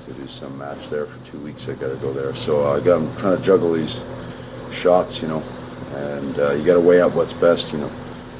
to 0.05 0.13
do 0.13 0.27
some 0.27 0.57
match 0.57 0.89
there 0.89 1.05
for 1.05 1.31
two 1.31 1.39
weeks. 1.39 1.67
I 1.69 1.73
got 1.73 1.89
to 1.89 1.97
go 1.97 2.13
there, 2.13 2.33
so 2.33 2.65
I 2.65 2.79
got 2.79 2.97
I'm 2.97 3.15
trying 3.17 3.38
to 3.38 3.43
juggle 3.43 3.73
these 3.73 4.01
shots, 4.71 5.21
you 5.21 5.27
know 5.27 5.43
and 5.95 6.39
uh, 6.39 6.53
you 6.53 6.65
got 6.65 6.75
to 6.75 6.79
weigh 6.79 7.01
out 7.01 7.13
what's 7.13 7.33
best. 7.33 7.73
You 7.73 7.79
know, 7.79 7.91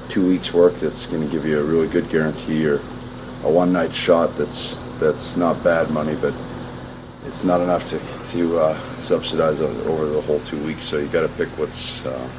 two 0.10 0.28
weeks 0.28 0.54
work 0.54 0.76
that's 0.76 1.08
going 1.08 1.24
to 1.24 1.30
give 1.30 1.46
you 1.46 1.60
a 1.60 1.64
really 1.64 1.88
good 1.88 2.10
guarantee, 2.10 2.66
or 2.66 2.76
a 2.76 3.52
one 3.52 3.72
night 3.74 3.94
shot 3.94 4.36
that's 4.38 4.76
that's 5.00 5.38
not 5.38 5.62
bad 5.64 5.90
money, 5.92 6.16
but 6.22 6.34
it's 7.26 7.44
not 7.44 7.62
enough 7.62 7.88
to 7.90 8.00
to 8.32 8.60
uh, 8.60 8.78
subsidize 9.00 9.62
over 9.62 10.06
the 10.06 10.22
whole 10.22 10.40
two 10.42 10.64
weeks. 10.64 10.84
So 10.84 10.98
you 10.98 11.08
got 11.08 11.22
to 11.22 11.30
pick 11.30 11.50
what's 11.58 12.06
uh, 12.06 12.30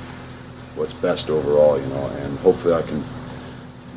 what's 0.77 0.93
best 0.93 1.31
overall. 1.31 1.79
You 1.81 1.87
know, 1.87 2.07
and 2.07 2.39
hopefully 2.39 2.75
I 2.75 2.83
can. 2.83 3.03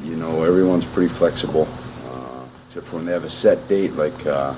You 0.03 0.17
know, 0.17 0.43
everyone's 0.43 0.83
pretty 0.83 1.07
flexible, 1.13 1.65
uh, 2.09 2.45
except 2.67 2.87
for 2.87 2.97
when 2.97 3.05
they 3.05 3.13
have 3.13 3.23
a 3.23 3.29
set 3.29 3.65
date, 3.69 3.93
like 3.93 4.25
uh, 4.25 4.53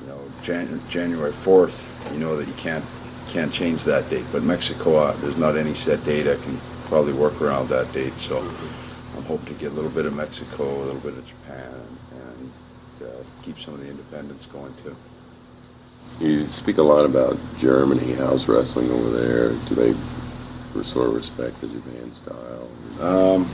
you 0.00 0.08
know 0.08 0.20
Jan- 0.42 0.80
January 0.90 1.32
fourth. 1.32 1.86
You 2.12 2.18
know 2.18 2.36
that 2.36 2.48
you 2.48 2.54
can't 2.54 2.84
can't 3.28 3.52
change 3.52 3.84
that 3.84 4.08
date. 4.10 4.24
But 4.32 4.42
Mexico, 4.42 4.96
uh, 4.96 5.12
there's 5.18 5.38
not 5.38 5.56
any 5.56 5.74
set 5.74 6.02
date. 6.04 6.26
I 6.26 6.34
can 6.42 6.58
probably 6.86 7.12
work 7.12 7.40
around 7.40 7.68
that 7.68 7.92
date. 7.92 8.14
So 8.14 8.38
I'm 9.16 9.24
hoping 9.24 9.54
to 9.54 9.60
get 9.60 9.72
a 9.72 9.74
little 9.74 9.90
bit 9.90 10.06
of 10.06 10.14
Mexico, 10.14 10.64
a 10.64 10.84
little 10.84 11.00
bit 11.00 11.16
of 11.16 11.26
Japan, 11.26 11.74
and, 12.12 12.52
uh, 13.08 13.22
keep 13.42 13.58
some 13.58 13.74
of 13.74 13.80
the 13.80 13.88
independence 13.88 14.46
going 14.46 14.74
too. 14.82 14.96
You 16.20 16.46
speak 16.46 16.78
a 16.78 16.82
lot 16.82 17.04
about 17.04 17.36
Germany. 17.58 18.14
How's 18.14 18.48
wrestling 18.48 18.90
over 18.90 19.10
there? 19.10 19.50
Do 19.68 19.74
they 19.74 19.94
sort 20.84 21.08
of 21.08 21.14
respect 21.14 21.60
the 21.60 21.68
Japan 21.68 22.12
style? 22.12 22.68
Um, 23.00 23.48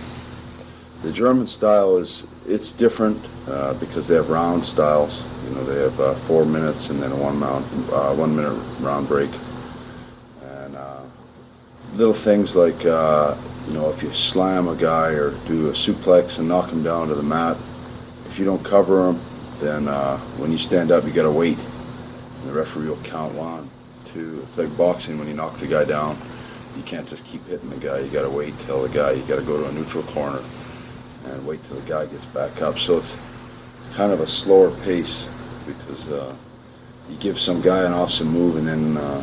the 1.03 1.13
German 1.13 1.47
style 1.47 1.97
is 1.97 2.27
it's 2.47 2.73
different 2.73 3.19
uh, 3.49 3.75
because 3.75 4.07
they 4.09 4.15
have 4.15 4.31
round 4.31 4.65
styles. 4.65 5.25
You 5.49 5.55
know, 5.55 5.65
they 5.65 5.81
have 5.83 5.99
uh, 6.01 6.15
four 6.15 6.45
minutes 6.45 6.91
and 6.91 7.03
then 7.03 7.13
a 7.13 7.17
one 7.17 7.41
round, 7.41 7.65
uh, 7.93 8.15
one 8.15 8.37
minute 8.37 8.53
round 8.81 9.09
break 9.09 9.31
and 10.43 10.77
little 11.95 12.15
things 12.15 12.57
like 12.57 12.85
uh, 12.87 13.37
you 13.67 13.75
know 13.75 13.91
if 13.91 14.03
you 14.03 14.13
slam 14.13 14.69
a 14.69 14.77
guy 14.77 15.11
or 15.11 15.31
do 15.47 15.69
a 15.69 15.73
suplex 15.73 16.39
and 16.39 16.49
knock 16.49 16.71
him 16.71 16.83
down 16.83 17.09
to 17.09 17.15
the 17.15 17.23
mat, 17.23 17.57
if 18.29 18.39
you 18.39 18.45
don't 18.45 18.65
cover 18.65 19.11
him, 19.11 19.21
then 19.61 19.89
uh, 19.89 20.17
when 20.39 20.51
you 20.51 20.59
stand 20.59 20.91
up 20.91 21.05
you 21.05 21.13
got 21.13 21.23
to 21.25 21.31
wait. 21.31 21.59
And 21.59 22.51
the 22.51 22.55
referee 22.55 22.89
will 22.89 22.97
count 23.05 23.35
one, 23.35 23.69
two. 24.07 24.41
It's 24.43 24.59
like 24.59 24.77
boxing 24.77 25.19
when 25.19 25.29
you 25.29 25.35
knock 25.35 25.57
the 25.59 25.67
guy 25.67 25.85
down. 25.85 26.17
You 26.77 26.83
can't 26.85 27.09
just 27.09 27.25
keep 27.25 27.47
hitting 27.47 27.71
the 27.71 27.77
guy. 27.77 28.01
You 28.01 28.11
got 28.11 28.23
to 28.23 28.31
wait 28.31 28.59
till 28.61 28.83
the 28.83 28.89
guy. 28.89 29.13
You 29.13 29.23
got 29.25 29.37
to 29.37 29.45
go 29.45 29.63
to 29.63 29.69
a 29.69 29.73
neutral 29.73 30.05
corner 30.05 30.43
and 31.27 31.47
wait 31.47 31.63
till 31.65 31.77
the 31.77 31.89
guy 31.89 32.07
gets 32.07 32.25
back 32.27 32.63
up. 32.63 32.79
So 32.79 32.99
it's 32.99 33.17
kind 33.95 34.13
of 34.13 34.21
a 34.21 34.27
slower 34.27 34.71
pace 34.83 35.29
because 35.67 36.11
uh, 36.11 36.35
you 37.09 37.17
give 37.19 37.39
some 37.39 37.61
guy 37.61 37.85
an 37.85 37.93
awesome 37.93 38.29
move 38.29 38.57
and 38.57 38.67
then 38.67 38.97
uh, 38.97 39.23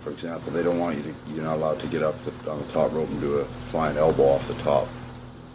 for 0.00 0.10
example, 0.10 0.50
they 0.52 0.62
don't 0.62 0.78
want 0.78 0.96
you 0.96 1.02
to, 1.02 1.14
you're 1.32 1.44
not 1.44 1.56
allowed 1.56 1.78
to 1.80 1.86
get 1.86 2.02
up 2.02 2.18
the, 2.24 2.50
on 2.50 2.58
the 2.58 2.72
top 2.72 2.92
rope 2.92 3.08
and 3.08 3.20
do 3.20 3.38
a 3.38 3.44
flying 3.44 3.96
elbow 3.96 4.24
off 4.24 4.46
the 4.48 4.54
top 4.54 4.88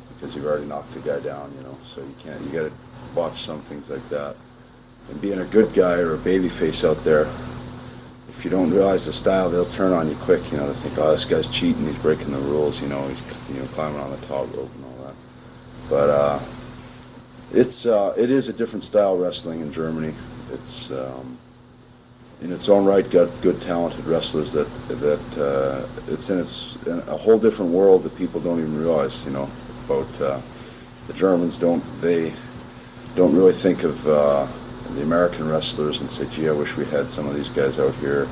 because 0.10 0.36
you've 0.36 0.46
already 0.46 0.66
knocked 0.66 0.94
the 0.94 1.00
guy 1.00 1.20
down, 1.20 1.52
you 1.58 1.64
know. 1.64 1.76
So 1.84 2.02
you 2.02 2.16
can't, 2.20 2.40
you 2.42 2.50
got 2.50 2.70
to 2.70 2.74
watch 3.16 3.42
some 3.42 3.62
things 3.62 3.90
like 3.90 4.08
that. 4.10 4.36
And 5.10 5.20
being 5.20 5.40
a 5.40 5.46
good 5.46 5.74
guy 5.74 5.98
or 5.98 6.14
a 6.14 6.18
baby 6.18 6.50
face 6.50 6.84
out 6.84 7.04
there, 7.04 7.28
you 8.46 8.52
don't 8.52 8.70
realize 8.70 9.08
the 9.08 9.12
style, 9.12 9.50
they'll 9.50 9.66
turn 9.66 9.92
on 9.92 10.08
you 10.08 10.16
quick, 10.18 10.52
you 10.52 10.58
know, 10.58 10.68
to 10.68 10.74
think, 10.76 11.00
oh, 11.00 11.12
this 11.12 11.26
guy's 11.26 11.48
cheating, 11.48 11.84
he's 11.88 11.98
breaking 11.98 12.32
the 12.32 12.38
rules, 12.38 12.80
you 12.80 12.88
know, 12.88 13.06
he's, 13.08 13.24
you 13.50 13.56
know, 13.60 13.66
climbing 13.70 14.00
on 14.00 14.12
the 14.12 14.28
top 14.28 14.46
rope 14.56 14.70
and 14.76 14.86
all 14.86 15.06
that. 15.08 15.16
But 15.90 16.10
uh, 16.12 16.40
it's, 17.52 17.88
uh, 17.88 18.14
it 18.16 18.30
is 18.30 18.48
a 18.48 18.54
different 18.54 18.84
style 18.84 19.18
wrestling 19.18 19.62
in 19.62 19.74
Germany. 19.74 20.14
It's, 20.54 20.92
um, 20.92 21.40
in 22.42 22.52
its 22.52 22.70
own 22.70 22.86
right 22.86 23.10
got 23.10 23.30
good 23.42 23.60
talented 23.62 24.06
wrestlers 24.06 24.52
that 24.52 24.68
that 24.90 25.38
uh, 25.38 25.88
it's 26.12 26.30
in 26.30 26.38
its 26.38 26.78
in 26.86 27.00
a 27.08 27.18
whole 27.18 27.40
different 27.40 27.72
world 27.72 28.04
that 28.04 28.16
people 28.18 28.42
don't 28.42 28.60
even 28.60 28.78
realize 28.78 29.26
you 29.26 29.32
know 29.32 29.50
about 29.86 30.22
uh, 30.22 30.40
the 31.08 31.14
Germans 31.14 31.58
don't 31.58 31.82
they 32.02 32.34
don't 33.16 33.34
really 33.34 33.54
think 33.54 33.84
of 33.84 34.06
uh, 34.06 34.46
the 34.96 35.04
American 35.04 35.48
wrestlers 35.50 36.00
and 36.02 36.10
say 36.10 36.26
gee 36.30 36.50
I 36.50 36.52
wish 36.52 36.76
we 36.76 36.86
had 36.86 37.10
some 37.10 37.28
of 37.28 37.36
these 37.36 37.50
guys 37.50 37.80
out 37.80 37.94
here 37.96 38.28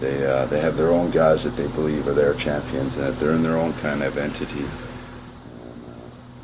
they 0.00 0.26
uh, 0.26 0.46
they 0.46 0.60
have 0.60 0.76
their 0.76 0.90
own 0.90 1.10
guys 1.10 1.44
that 1.44 1.56
they 1.56 1.66
believe 1.68 2.06
are 2.06 2.12
their 2.12 2.34
champions 2.34 2.96
and 2.96 3.06
that 3.06 3.18
they're 3.18 3.34
in 3.34 3.42
their 3.42 3.58
own 3.58 3.72
kind 3.74 4.02
of 4.02 4.16
entity 4.16 4.60
and, 4.60 4.68
uh, 5.88 5.96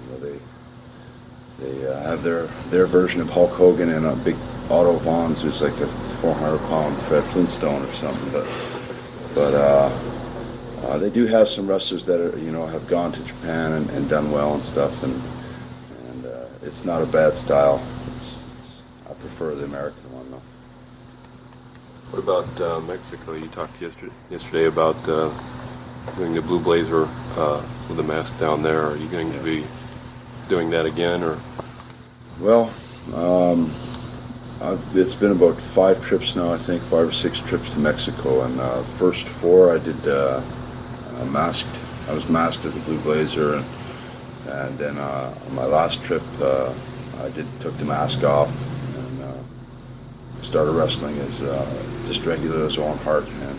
you 0.03 0.11
know, 0.11 0.19
they 0.19 0.39
they 1.65 1.87
uh, 1.87 2.03
have 2.03 2.23
their 2.23 2.47
their 2.71 2.87
version 2.87 3.21
of 3.21 3.31
Hulk 3.31 3.51
Hogan 3.51 3.91
and 3.91 4.07
a 4.07 4.17
big 4.17 4.37
Otto 4.71 4.99
Wanz 5.01 5.43
who's 5.43 5.61
like 5.61 5.79
a 5.81 5.87
400 5.87 6.59
pound 6.69 6.97
Fred 7.03 7.23
Flintstone 7.25 7.83
or 7.83 7.93
something. 7.93 8.33
But 8.33 8.47
but 9.35 9.55
uh, 9.55 9.91
uh, 10.87 10.99
they 10.99 11.11
do 11.11 11.27
have 11.27 11.49
some 11.49 11.67
wrestlers 11.67 12.07
that 12.07 12.21
are 12.21 12.39
you 12.39 12.51
know 12.51 12.67
have 12.67 12.87
gone 12.89 13.13
to 13.13 13.25
Japan 13.25 13.73
and, 13.73 13.91
and 13.91 14.09
done 14.09 14.31
well 14.31 14.55
and 14.55 14.63
stuff, 14.63 15.03
and 15.03 15.15
and 16.09 16.27
uh, 16.27 16.47
it's 16.63 16.85
not 16.85 17.03
a 17.03 17.07
bad 17.07 17.35
style. 17.35 17.83
It's, 18.15 18.34
prefer 19.35 19.55
the 19.57 19.65
American 19.65 20.13
one 20.13 20.31
though. 20.31 20.43
What 22.11 22.23
about 22.23 22.61
uh, 22.61 22.81
Mexico? 22.87 23.33
You 23.33 23.49
talked 23.49 23.81
yesterday, 23.83 24.13
yesterday 24.31 24.67
about 24.67 24.97
uh, 25.09 25.33
doing 26.17 26.33
the 26.33 26.43
Blue 26.43 26.61
Blazer 26.61 27.09
uh, 27.37 27.61
with 27.89 27.97
the 27.97 28.05
mask 28.05 28.39
down 28.39 28.63
there. 28.63 28.83
Are 28.83 28.97
you 28.97 29.09
going 29.09 29.33
to 29.33 29.39
be 29.41 29.65
doing 30.49 30.71
that 30.71 30.87
again, 30.87 31.25
or? 31.25 31.37
Well, 32.41 32.73
um, 33.13 33.73
it's 34.95 35.15
been 35.15 35.33
about 35.33 35.57
five 35.61 36.01
trips 36.01 36.37
now, 36.37 36.53
I 36.53 36.59
think, 36.59 36.81
five 36.83 37.09
or 37.09 37.13
six 37.13 37.41
trips 37.41 37.73
to 37.73 37.81
Mexico, 37.81 38.43
and 38.45 38.61
uh, 38.61 38.83
first 38.99 39.27
four 39.27 39.75
I 39.75 39.79
did 39.79 40.07
uh, 40.07 40.43
masked. 41.33 41.77
I 42.09 42.13
was 42.13 42.29
masked 42.29 42.67
as 42.67 42.77
a 42.77 42.81
Blue 42.81 43.01
Blazer, 43.01 43.55
and, 43.57 43.65
and 44.47 44.79
then 44.79 44.97
uh, 44.97 45.35
on 45.49 45.55
my 45.57 45.65
last 45.65 46.05
trip 46.05 46.23
uh, 46.41 46.73
I 47.21 47.31
did 47.31 47.47
took 47.61 47.77
the 47.79 47.85
mask 47.85 48.23
off 48.23 48.49
uh, 48.51 48.74
started 50.45 50.73
wrestling 50.73 51.17
as 51.19 51.43
uh, 51.43 51.83
just 52.07 52.25
regular 52.25 52.67
as 52.67 52.79
Owen 52.79 52.99
Hart. 52.99 53.29
And 53.29 53.59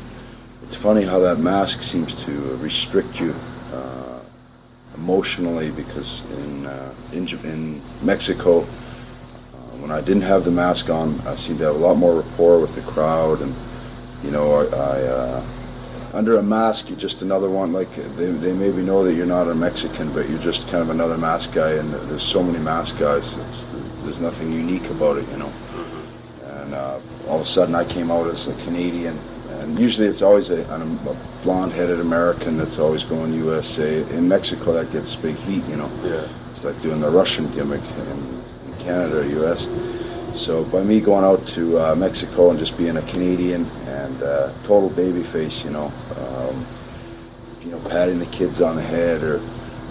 it's 0.64 0.76
funny 0.76 1.04
how 1.04 1.20
that 1.20 1.40
mask 1.40 1.84
seems 1.84 2.16
to 2.26 2.32
restrict 2.58 3.20
you 3.20 3.36
emotionally 4.96 5.72
because 5.72 6.24
in 6.40 6.66
in, 7.14 7.28
in 7.46 7.82
Mexico 8.02 8.66
when 9.86 9.92
I 9.92 10.02
didn't 10.02 10.24
have 10.24 10.46
the 10.46 10.52
mask 10.52 10.90
on, 10.90 11.20
I 11.28 11.36
seemed 11.36 11.60
to 11.60 11.66
have 11.66 11.76
a 11.76 11.78
lot 11.78 11.96
more 11.96 12.16
rapport 12.16 12.60
with 12.60 12.74
the 12.74 12.82
crowd, 12.82 13.42
and 13.42 13.54
you 14.24 14.32
know, 14.32 14.56
I, 14.56 14.64
I 14.76 15.02
uh, 15.04 15.46
under 16.14 16.38
a 16.38 16.42
mask, 16.42 16.90
you're 16.90 16.98
just 16.98 17.22
another 17.22 17.52
one. 17.52 17.72
Like 17.72 17.94
they, 18.16 18.32
they 18.32 18.54
maybe 18.54 18.82
know 18.82 19.04
that 19.04 19.14
you're 19.14 19.28
not 19.28 19.48
a 19.48 19.54
Mexican, 19.54 20.12
but 20.12 20.28
you're 20.28 20.40
just 20.40 20.68
kind 20.70 20.82
of 20.82 20.90
another 20.90 21.20
mask 21.20 21.54
guy. 21.54 21.74
And 21.74 21.94
there's 22.10 22.24
so 22.24 22.42
many 22.42 22.58
mask 22.58 22.98
guys. 22.98 23.38
It's 23.38 23.68
there's 24.02 24.20
nothing 24.20 24.52
unique 24.52 24.90
about 24.90 25.18
it, 25.18 25.30
you 25.30 25.38
know. 25.38 25.54
All 27.28 27.38
of 27.38 27.42
a 27.42 27.46
sudden, 27.46 27.76
I 27.76 27.86
came 27.86 28.12
out 28.12 28.28
as 28.28 28.48
a 28.48 28.64
Canadian, 28.64 29.18
and 29.50 29.80
usually 29.80 30.08
it's 30.08 30.22
always 30.22 30.50
a, 30.50 30.62
a 30.64 31.18
blonde-headed 31.44 32.00
American 32.00 32.58
that's 32.58 32.78
always 32.80 33.04
going 33.04 33.34
USA. 33.34 34.02
In 34.16 34.28
Mexico, 34.28 34.74
that 34.74 34.92
gets 34.92 35.16
big 35.16 35.36
heat, 35.36 35.64
you 35.66 35.78
know. 35.78 35.90
Yeah. 36.04 36.28
It's 36.50 36.64
like 36.64 36.80
doing 36.82 37.02
the 37.02 37.10
Russian 37.10 37.52
gimmick. 37.54 37.82
in 37.82 38.36
Canada 38.86 39.22
or 39.22 39.24
U.S. 39.42 39.68
So 40.36 40.64
by 40.66 40.84
me 40.84 41.00
going 41.00 41.26
out 41.26 41.46
to 41.50 41.80
uh, 41.80 41.96
Mexico 41.96 42.52
and 42.52 42.60
just 42.60 42.78
being 42.78 42.98
a 42.98 43.02
Canadian 43.04 43.66
and 43.88 44.22
uh, 44.22 44.54
total 44.64 44.90
baby 44.90 45.24
face, 45.24 45.64
you 45.64 45.72
know, 45.72 45.92
um, 46.20 46.66
you 47.62 47.72
know, 47.72 47.80
patting 47.90 48.20
the 48.20 48.28
kids 48.28 48.62
on 48.62 48.76
the 48.76 48.82
head 48.82 49.24
or 49.24 49.42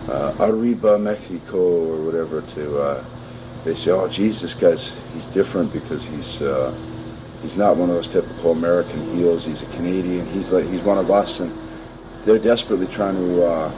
uh, 0.09 0.37
Arriba 0.41 0.99
Mexico 0.99 1.59
or 1.59 2.05
whatever 2.05 2.43
to, 2.43 2.79
uh, 2.79 3.05
they 3.65 3.75
say, 3.75 3.91
oh, 3.91 4.09
geez, 4.09 4.43
this 4.43 4.55
guy's, 4.55 5.03
he's 5.13 5.27
different 5.29 5.73
because 5.73 6.05
he's, 6.07 6.43
uh, 6.43 6.73
he's 7.45 7.57
not 7.57 7.77
one 7.77 7.89
of 7.89 7.95
those 7.95 8.09
typical 8.09 8.51
American 8.51 9.01
heels. 9.13 9.45
He's 9.45 9.63
a 9.63 9.67
Canadian. 9.77 10.27
He's 10.27 10.51
like, 10.51 10.65
he's 10.65 10.83
one 10.83 10.99
of 10.99 11.13
us. 11.13 11.39
And 11.39 11.57
they're 12.25 12.41
desperately 12.41 12.89
trying 12.89 13.15
to 13.15 13.45
uh, 13.45 13.71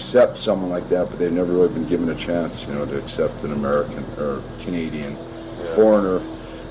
accept 0.00 0.38
someone 0.38 0.70
like 0.70 0.88
that, 0.88 1.10
but 1.10 1.18
they've 1.18 1.30
never 1.30 1.52
really 1.52 1.72
been 1.74 1.86
given 1.86 2.08
a 2.08 2.14
chance, 2.14 2.66
you 2.66 2.72
know, 2.72 2.86
to 2.86 2.96
accept 2.96 3.44
an 3.44 3.52
American 3.52 4.02
or 4.18 4.42
Canadian 4.60 5.12
yeah. 5.12 5.74
foreigner. 5.74 6.22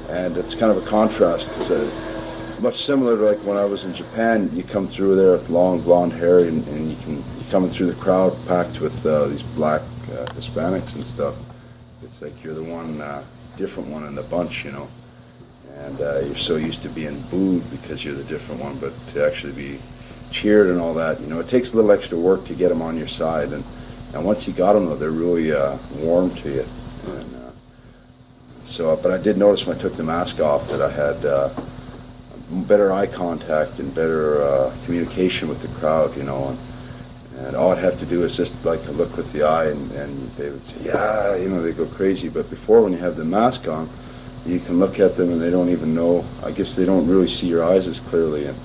And 0.10 0.36
it's 0.36 0.56
kind 0.56 0.72
of 0.76 0.84
a 0.84 0.88
contrast 0.90 1.48
because 1.50 1.70
uh, 1.70 2.60
much 2.60 2.76
similar 2.76 3.16
to 3.18 3.22
like 3.22 3.38
when 3.46 3.56
I 3.56 3.66
was 3.66 3.84
in 3.84 3.94
Japan, 3.94 4.50
you 4.52 4.64
come 4.64 4.88
through 4.88 5.16
there 5.16 5.34
with 5.34 5.50
long 5.50 5.80
blonde 5.82 6.14
hair 6.14 6.40
and, 6.40 6.68
and 6.70 6.90
you 6.90 6.98
can 7.04 7.18
you're 7.18 7.52
coming 7.52 7.70
through 7.70 7.86
the 7.88 8.02
crowd 8.02 8.36
packed 8.48 8.82
with 8.82 9.06
uh, 9.06 9.28
these 9.28 9.44
black 9.44 9.82
uh, 9.82 10.26
Hispanics 10.34 10.96
and 10.96 11.06
stuff. 11.06 11.36
It's 12.02 12.24
like 12.24 12.44
you're 12.44 12.56
the 12.56 12.64
one 12.64 13.00
uh, 13.00 13.24
different 13.58 13.90
one 13.90 14.06
in 14.06 14.16
the 14.16 14.24
bunch, 14.24 14.66
you 14.66 14.72
know. 14.72 14.88
And 15.80 16.02
uh, 16.02 16.20
you're 16.20 16.36
so 16.36 16.58
used 16.58 16.82
to 16.82 16.90
being 16.90 17.20
booed 17.32 17.64
because 17.72 18.04
you're 18.04 18.14
the 18.14 18.24
different 18.26 18.62
one, 18.62 18.78
but 18.80 18.94
to 19.10 19.26
actually 19.26 19.54
be 19.54 19.80
cheered 20.30 20.68
and 20.68 20.80
all 20.80 20.94
that. 20.94 21.20
You 21.22 21.28
know, 21.28 21.40
it 21.40 21.48
takes 21.48 21.74
a 21.74 21.76
little 21.76 21.92
extra 21.92 22.18
work 22.18 22.46
to 22.46 22.54
get 22.54 22.70
them 22.70 22.82
on 22.82 22.98
your 22.98 23.08
side, 23.08 23.54
and 23.54 23.64
and 24.14 24.26
once 24.26 24.48
you 24.48 24.54
got 24.54 24.74
them, 24.74 24.86
though, 24.86 24.96
they're 24.96 25.12
really 25.12 25.52
uh, 25.52 25.78
warm 25.98 26.34
to 26.36 26.50
you. 26.50 26.66
And, 27.08 27.36
uh, 27.36 27.52
so, 28.64 28.98
but 29.02 29.12
I 29.12 29.18
did 29.18 29.38
notice 29.38 29.66
when 29.66 29.78
I 29.78 29.80
took 29.80 29.94
the 29.94 30.04
mask 30.04 30.40
off 30.40 30.68
that 30.70 30.82
I 30.82 30.90
had 30.90 31.26
uh, 31.26 31.50
better 32.68 32.92
eye 32.92 33.06
contact 33.06 33.80
and 33.80 33.94
better 33.94 34.42
uh, 34.42 34.76
communication 34.86 35.48
with 35.48 35.62
the 35.62 35.68
crowd. 35.80 36.18
You 36.18 36.24
know, 36.24 36.50
and, 36.50 37.46
and 37.46 37.56
all 37.56 37.72
I'd 37.72 37.84
have 37.84 38.00
to 38.00 38.06
do 38.06 38.24
is 38.24 38.36
just 38.36 38.66
like 38.66 38.86
look 38.90 39.16
with 39.16 39.32
the 39.32 39.44
eye, 39.44 39.68
and, 39.68 39.92
and 39.92 40.30
they 40.32 40.50
would 40.50 40.66
say, 40.66 40.78
yeah, 40.86 41.36
you 41.36 41.50
know, 41.50 41.62
they 41.62 41.72
go 41.72 41.86
crazy. 41.86 42.30
But 42.30 42.50
before, 42.50 42.82
when 42.82 42.92
you 42.92 43.00
have 43.00 43.16
the 43.16 43.26
mask 43.26 43.68
on, 43.68 43.88
you 44.46 44.60
can 44.60 44.80
look 44.80 45.00
at 45.00 45.16
them 45.16 45.32
and 45.32 45.42
they 45.42 45.50
don't 45.50 45.70
even 45.70 45.94
know. 45.94 46.26
I 46.44 46.52
guess 46.52 46.76
they 46.76 46.86
don't 46.86 47.08
really 47.08 47.28
see 47.28 47.48
your 47.48 47.64
eyes 47.64 47.88
as 47.88 48.00
clearly. 48.00 48.46
And, 48.46 48.58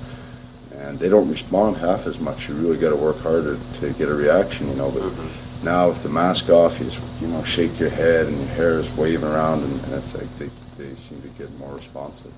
and 0.77 0.99
they 0.99 1.09
don't 1.09 1.31
respond 1.31 1.77
half 1.77 2.07
as 2.07 2.19
much. 2.21 2.49
You 2.49 2.55
really 2.55 2.77
got 2.77 2.91
to 2.91 2.97
work 2.97 3.19
harder 3.21 3.59
to 3.81 3.93
get 3.95 4.09
a 4.09 4.15
reaction, 4.15 4.69
you 4.69 4.75
know. 4.75 4.91
But 4.91 5.03
mm-hmm. 5.03 5.65
now 5.65 5.89
with 5.89 6.03
the 6.03 6.09
mask 6.09 6.51
off, 6.51 6.79
you 6.79 6.87
just, 6.87 7.23
you 7.23 7.29
know 7.29 7.43
shake 7.45 7.79
your 7.79 7.91
head 7.91 8.27
and 8.27 8.37
your 8.37 8.49
hair 8.49 8.79
is 8.79 8.97
waving 8.97 9.29
around, 9.29 9.63
and, 9.63 9.85
and 9.85 9.95
it's 9.95 10.15
like 10.15 10.29
they, 10.39 10.51
they 10.77 10.95
seem 10.95 11.23
to 11.23 11.29
get 11.29 11.51
more 11.59 11.75
responsive. 11.75 12.33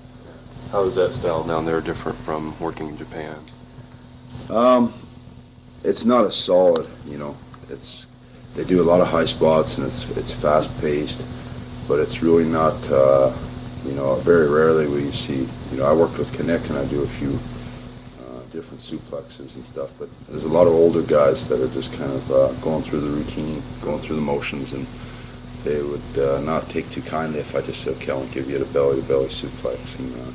How 0.71 0.83
is 0.83 0.95
that 0.95 1.13
style 1.13 1.43
down 1.43 1.65
there 1.65 1.81
different 1.81 2.17
from 2.17 2.57
working 2.59 2.89
in 2.89 2.97
Japan? 2.97 3.37
Um, 4.49 4.93
it's 5.83 6.05
not 6.05 6.25
as 6.25 6.35
solid, 6.35 6.87
you 7.05 7.17
know. 7.17 7.35
It's 7.69 8.05
they 8.55 8.63
do 8.63 8.81
a 8.81 8.83
lot 8.83 9.01
of 9.01 9.07
high 9.07 9.25
spots 9.25 9.77
and 9.77 9.87
it's 9.87 10.09
it's 10.17 10.33
fast 10.33 10.77
paced, 10.81 11.21
but 11.87 11.99
it's 11.99 12.21
really 12.21 12.45
not. 12.45 12.75
Uh, 12.89 13.35
you 13.85 13.93
know, 13.93 14.15
very 14.15 14.49
rarely 14.49 14.87
we 14.87 15.11
see. 15.11 15.47
You 15.71 15.77
know, 15.77 15.85
I 15.85 15.93
worked 15.93 16.17
with 16.17 16.33
Knick 16.43 16.67
and 16.69 16.77
I 16.77 16.85
do 16.85 17.03
a 17.03 17.07
few 17.07 17.39
different 18.51 18.81
suplexes 18.81 19.55
and 19.55 19.65
stuff. 19.65 19.91
But 19.99 20.09
there's 20.29 20.43
a 20.43 20.49
lot 20.49 20.67
of 20.67 20.73
older 20.73 21.01
guys 21.01 21.47
that 21.47 21.61
are 21.61 21.73
just 21.73 21.93
kind 21.93 22.11
of 22.11 22.31
uh, 22.31 22.51
going 22.61 22.83
through 22.83 23.01
the 23.01 23.09
routine, 23.09 23.61
going 23.81 23.99
through 23.99 24.15
the 24.15 24.21
motions, 24.21 24.73
and 24.73 24.85
they 25.63 25.81
would 25.81 26.17
uh, 26.17 26.41
not 26.41 26.69
take 26.69 26.89
too 26.89 27.01
kindly 27.01 27.39
if 27.39 27.55
I 27.55 27.61
just 27.61 27.81
said, 27.81 27.95
okay, 27.97 28.11
I'll 28.11 28.25
give 28.27 28.49
you 28.49 28.57
the 28.57 28.65
belly-to-belly 28.73 29.27
suplex. 29.27 29.99
And 29.99 30.13
uh, 30.15 30.31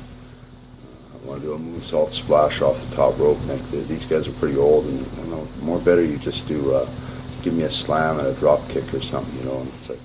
I 1.13 1.27
want 1.27 1.41
to 1.41 1.47
do 1.47 1.53
a 1.53 1.59
moonsault 1.59 2.11
splash 2.11 2.61
off 2.61 2.79
the 2.87 2.95
top 2.95 3.17
rope. 3.19 3.39
And 3.41 3.59
these 3.87 4.05
guys 4.05 4.27
are 4.27 4.33
pretty 4.33 4.57
old, 4.57 4.85
and 4.85 4.99
you 4.99 5.31
know, 5.31 5.47
more 5.61 5.79
better 5.79 6.03
you 6.03 6.17
just 6.17 6.47
do, 6.47 6.73
uh, 6.73 6.85
just 7.27 7.43
give 7.43 7.53
me 7.53 7.63
a 7.63 7.69
slam 7.69 8.19
and 8.19 8.27
a 8.27 8.33
drop 8.33 8.67
kick 8.69 8.93
or 8.93 9.01
something, 9.01 9.37
you 9.39 9.45
know. 9.45 9.59
And 9.59 9.67
it's 9.69 9.89
like, 9.89 9.99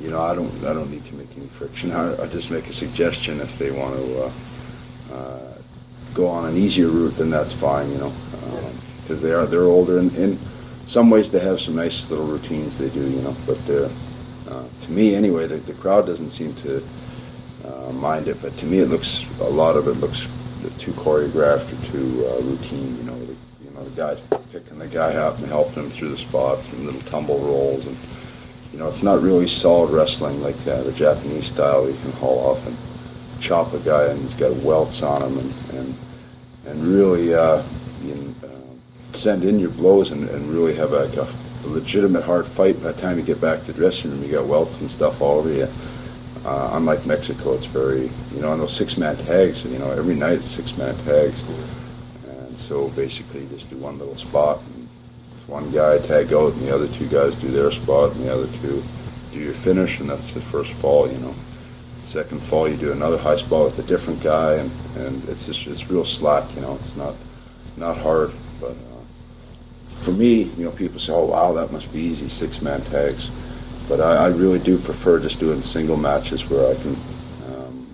you 0.00 0.10
know, 0.10 0.20
I 0.20 0.34
don't, 0.34 0.52
I 0.64 0.72
don't 0.72 0.90
need 0.90 1.04
to 1.06 1.14
make 1.14 1.36
any 1.36 1.46
friction. 1.46 1.92
I, 1.92 2.22
I 2.22 2.26
just 2.26 2.50
make 2.50 2.66
a 2.66 2.72
suggestion 2.72 3.40
if 3.40 3.58
they 3.58 3.70
want 3.70 3.96
to. 3.96 4.24
Uh, 4.24 4.32
uh, 5.12 5.54
go 6.14 6.28
on 6.28 6.48
an 6.48 6.56
easier 6.56 6.88
route, 6.88 7.16
then 7.16 7.28
that's 7.28 7.52
fine, 7.52 7.90
you 7.90 7.98
know, 7.98 8.12
because 9.02 9.22
um, 9.22 9.28
they 9.28 9.34
are 9.34 9.46
they're 9.46 9.64
older. 9.64 9.98
And 9.98 10.14
in 10.16 10.38
some 10.86 11.10
ways, 11.10 11.30
they 11.30 11.40
have 11.40 11.60
some 11.60 11.74
nice 11.74 12.08
little 12.10 12.26
routines 12.26 12.78
they 12.78 12.88
do, 12.88 13.00
you 13.00 13.20
know. 13.22 13.36
But 13.46 13.64
they're 13.66 13.90
uh, 14.48 14.64
to 14.82 14.92
me 14.92 15.14
anyway, 15.14 15.46
the, 15.46 15.56
the 15.56 15.74
crowd 15.74 16.06
doesn't 16.06 16.30
seem 16.30 16.54
to 16.56 16.82
uh, 17.64 17.92
mind 17.92 18.28
it. 18.28 18.40
But 18.40 18.56
to 18.58 18.66
me, 18.66 18.78
it 18.78 18.86
looks 18.86 19.24
a 19.40 19.44
lot 19.44 19.76
of 19.76 19.88
it 19.88 19.94
looks 19.94 20.22
too 20.78 20.92
choreographed 20.92 21.72
or 21.72 21.92
too 21.92 22.26
uh, 22.26 22.40
routine. 22.42 22.96
You 22.98 23.02
know, 23.04 23.18
the, 23.18 23.36
you 23.64 23.70
know 23.74 23.84
the 23.84 23.96
guys 23.96 24.28
picking 24.52 24.78
the 24.78 24.86
guy 24.86 25.16
up 25.16 25.38
and 25.38 25.48
helping 25.48 25.82
him 25.82 25.90
through 25.90 26.10
the 26.10 26.18
spots 26.18 26.72
and 26.72 26.86
little 26.86 27.02
tumble 27.02 27.40
rolls 27.40 27.86
and 27.86 27.96
you 28.74 28.80
know 28.80 28.88
it's 28.88 29.04
not 29.04 29.22
really 29.22 29.46
solid 29.46 29.92
wrestling 29.92 30.42
like 30.42 30.56
uh, 30.66 30.82
the 30.82 30.92
Japanese 30.92 31.46
style. 31.46 31.82
Where 31.82 31.92
you 31.92 31.98
can 31.98 32.10
haul 32.12 32.50
off 32.50 32.66
and 32.66 32.76
chop 33.40 33.72
a 33.72 33.78
guy 33.78 34.06
and 34.06 34.20
he's 34.20 34.34
got 34.34 34.52
welts 34.64 35.00
on 35.00 35.22
him 35.22 35.38
and 35.38 35.54
and 35.74 35.94
and 36.66 36.82
really 36.82 37.32
uh, 37.32 37.62
you 38.02 38.16
know, 38.16 38.34
uh, 38.42 39.12
send 39.12 39.44
in 39.44 39.60
your 39.60 39.70
blows 39.70 40.10
and, 40.10 40.28
and 40.28 40.44
really 40.48 40.74
have 40.74 40.92
a, 40.92 41.04
a 41.06 41.68
legitimate 41.68 42.24
hard 42.24 42.48
fight. 42.48 42.74
By 42.82 42.90
the 42.90 43.00
time 43.00 43.16
you 43.16 43.22
get 43.22 43.40
back 43.40 43.60
to 43.60 43.66
the 43.66 43.74
dressing 43.74 44.10
room, 44.10 44.24
you 44.24 44.32
got 44.32 44.46
welts 44.46 44.80
and 44.80 44.90
stuff 44.90 45.22
all 45.22 45.38
over 45.38 45.52
you. 45.52 45.68
Uh, 46.44 46.70
unlike 46.72 47.06
Mexico, 47.06 47.54
it's 47.54 47.66
very, 47.66 48.10
you 48.34 48.40
know, 48.40 48.50
on 48.50 48.58
those 48.58 48.74
six-man 48.76 49.16
tags, 49.18 49.64
you 49.64 49.78
know, 49.78 49.90
every 49.92 50.16
night 50.16 50.32
it's 50.32 50.46
six-man 50.46 50.96
tags. 51.04 51.44
And 52.28 52.56
so 52.56 52.88
basically 52.90 53.42
you 53.42 53.48
just 53.50 53.70
do 53.70 53.76
one 53.76 53.98
little 53.98 54.16
spot. 54.16 54.60
And 54.60 54.73
one 55.46 55.70
guy 55.72 55.98
tag 55.98 56.32
out 56.32 56.52
and 56.52 56.62
the 56.62 56.74
other 56.74 56.88
two 56.88 57.06
guys 57.08 57.36
do 57.36 57.48
their 57.48 57.70
spot 57.70 58.12
and 58.12 58.24
the 58.24 58.32
other 58.32 58.46
two 58.58 58.82
do 59.32 59.38
your 59.38 59.52
finish 59.52 60.00
and 60.00 60.08
that's 60.08 60.32
the 60.32 60.40
first 60.40 60.72
fall, 60.74 61.10
you 61.10 61.18
know. 61.18 61.34
Second 62.04 62.42
fall 62.42 62.68
you 62.68 62.76
do 62.76 62.92
another 62.92 63.18
high 63.18 63.36
spot 63.36 63.64
with 63.64 63.78
a 63.78 63.82
different 63.82 64.22
guy 64.22 64.54
and, 64.54 64.70
and 64.96 65.28
it's 65.28 65.46
just 65.46 65.66
it's 65.66 65.90
real 65.90 66.04
slack, 66.04 66.54
you 66.54 66.62
know. 66.62 66.74
It's 66.74 66.96
not 66.96 67.14
not 67.76 67.96
hard, 67.98 68.30
but 68.60 68.70
uh, 68.70 69.94
for 70.00 70.12
me, 70.12 70.42
you 70.42 70.64
know, 70.64 70.70
people 70.70 71.00
say, 71.00 71.12
"Oh, 71.12 71.26
wow, 71.26 71.52
that 71.54 71.72
must 71.72 71.92
be 71.92 72.00
easy, 72.00 72.28
six-man 72.28 72.82
tags." 72.82 73.30
But 73.88 74.00
I, 74.00 74.26
I 74.26 74.26
really 74.28 74.58
do 74.58 74.78
prefer 74.78 75.18
just 75.20 75.40
doing 75.40 75.60
single 75.60 75.96
matches 75.96 76.48
where 76.48 76.70
I 76.70 76.74
can, 76.80 76.96
um, 77.48 77.86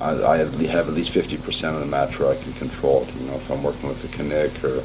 I, 0.00 0.10
I 0.10 0.36
have 0.38 0.88
at 0.88 0.94
least 0.94 1.12
50% 1.12 1.74
of 1.74 1.80
the 1.80 1.86
match 1.86 2.18
where 2.18 2.30
I 2.30 2.36
can 2.42 2.52
control 2.54 3.02
it. 3.02 3.14
You 3.14 3.26
know, 3.28 3.34
if 3.34 3.50
I'm 3.50 3.62
working 3.62 3.88
with 3.88 4.04
a 4.04 4.22
Knick 4.22 4.62
or 4.64 4.82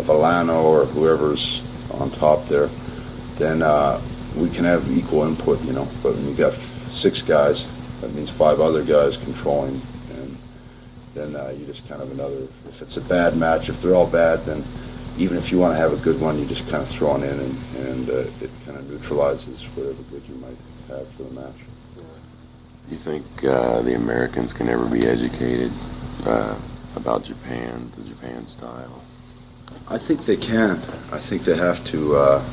a 0.00 0.02
Villano 0.02 0.62
or 0.62 0.86
whoever's 0.86 1.62
on 1.92 2.10
top 2.10 2.46
there, 2.46 2.68
then 3.36 3.62
uh, 3.62 4.00
we 4.36 4.48
can 4.48 4.64
have 4.64 4.90
equal 4.90 5.24
input, 5.24 5.60
you 5.62 5.72
know. 5.72 5.86
But 6.02 6.14
when 6.14 6.28
you 6.28 6.34
got 6.34 6.54
six 6.88 7.22
guys, 7.22 7.68
that 8.00 8.12
means 8.14 8.30
five 8.30 8.60
other 8.60 8.82
guys 8.82 9.16
controlling, 9.16 9.80
and 10.12 10.36
then 11.14 11.36
uh, 11.36 11.52
you 11.56 11.66
just 11.66 11.86
kind 11.88 12.00
of 12.00 12.10
another. 12.12 12.48
If 12.68 12.82
it's 12.82 12.96
a 12.96 13.02
bad 13.02 13.36
match, 13.36 13.68
if 13.68 13.80
they're 13.82 13.94
all 13.94 14.06
bad, 14.06 14.40
then 14.44 14.64
even 15.18 15.36
if 15.36 15.52
you 15.52 15.58
want 15.58 15.74
to 15.74 15.78
have 15.78 15.92
a 15.92 16.02
good 16.02 16.20
one, 16.20 16.38
you 16.38 16.46
just 16.46 16.68
kind 16.68 16.82
of 16.82 16.88
throw 16.88 17.16
it 17.16 17.24
in, 17.24 17.38
and, 17.38 17.56
and 17.86 18.10
uh, 18.10 18.44
it 18.44 18.50
kind 18.64 18.78
of 18.78 18.88
neutralizes 18.90 19.64
whatever 19.74 20.02
good 20.10 20.22
you 20.28 20.34
might 20.36 20.56
have 20.88 21.06
for 21.12 21.24
the 21.24 21.34
match. 21.34 21.60
Do 22.88 22.96
You 22.96 22.98
think 22.98 23.44
uh, 23.44 23.82
the 23.82 23.94
Americans 23.94 24.52
can 24.52 24.68
ever 24.68 24.86
be 24.86 25.06
educated 25.06 25.72
uh, 26.26 26.58
about 26.96 27.24
Japan, 27.24 27.90
the 27.96 28.02
Japan 28.02 28.46
style? 28.46 28.99
I 29.90 29.98
think 29.98 30.24
they 30.24 30.36
can. 30.36 30.78
I 31.12 31.18
think 31.18 31.42
they 31.42 31.56
have 31.56 31.84
to 31.86 32.16
uh, 32.16 32.44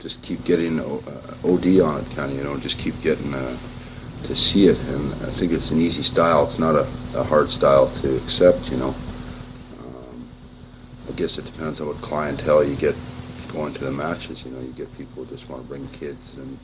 just 0.00 0.20
keep 0.22 0.44
getting 0.44 0.80
OD 0.80 1.80
on 1.80 2.00
it, 2.00 2.10
kind 2.16 2.32
of, 2.32 2.36
you 2.36 2.42
know, 2.42 2.56
just 2.58 2.78
keep 2.78 3.00
getting 3.02 3.32
uh, 3.32 3.56
to 4.24 4.34
see 4.34 4.66
it. 4.66 4.78
And 4.80 5.12
I 5.14 5.30
think 5.30 5.52
it's 5.52 5.70
an 5.70 5.80
easy 5.80 6.02
style. 6.02 6.44
It's 6.44 6.58
not 6.58 6.74
a, 6.74 6.88
a 7.14 7.22
hard 7.22 7.48
style 7.48 7.88
to 8.02 8.16
accept, 8.16 8.70
you 8.70 8.76
know. 8.78 8.94
I 11.08 11.12
guess 11.12 11.38
it 11.38 11.46
depends 11.46 11.80
on 11.80 11.86
what 11.86 11.96
clientele 11.96 12.62
you 12.64 12.76
get 12.76 12.94
going 13.52 13.72
to 13.74 13.84
the 13.84 13.90
matches. 13.90 14.44
You 14.44 14.50
know, 14.50 14.60
you 14.60 14.72
get 14.72 14.96
people 14.98 15.24
who 15.24 15.30
just 15.30 15.48
want 15.48 15.62
to 15.62 15.68
bring 15.68 15.88
kids, 15.88 16.36
and 16.36 16.58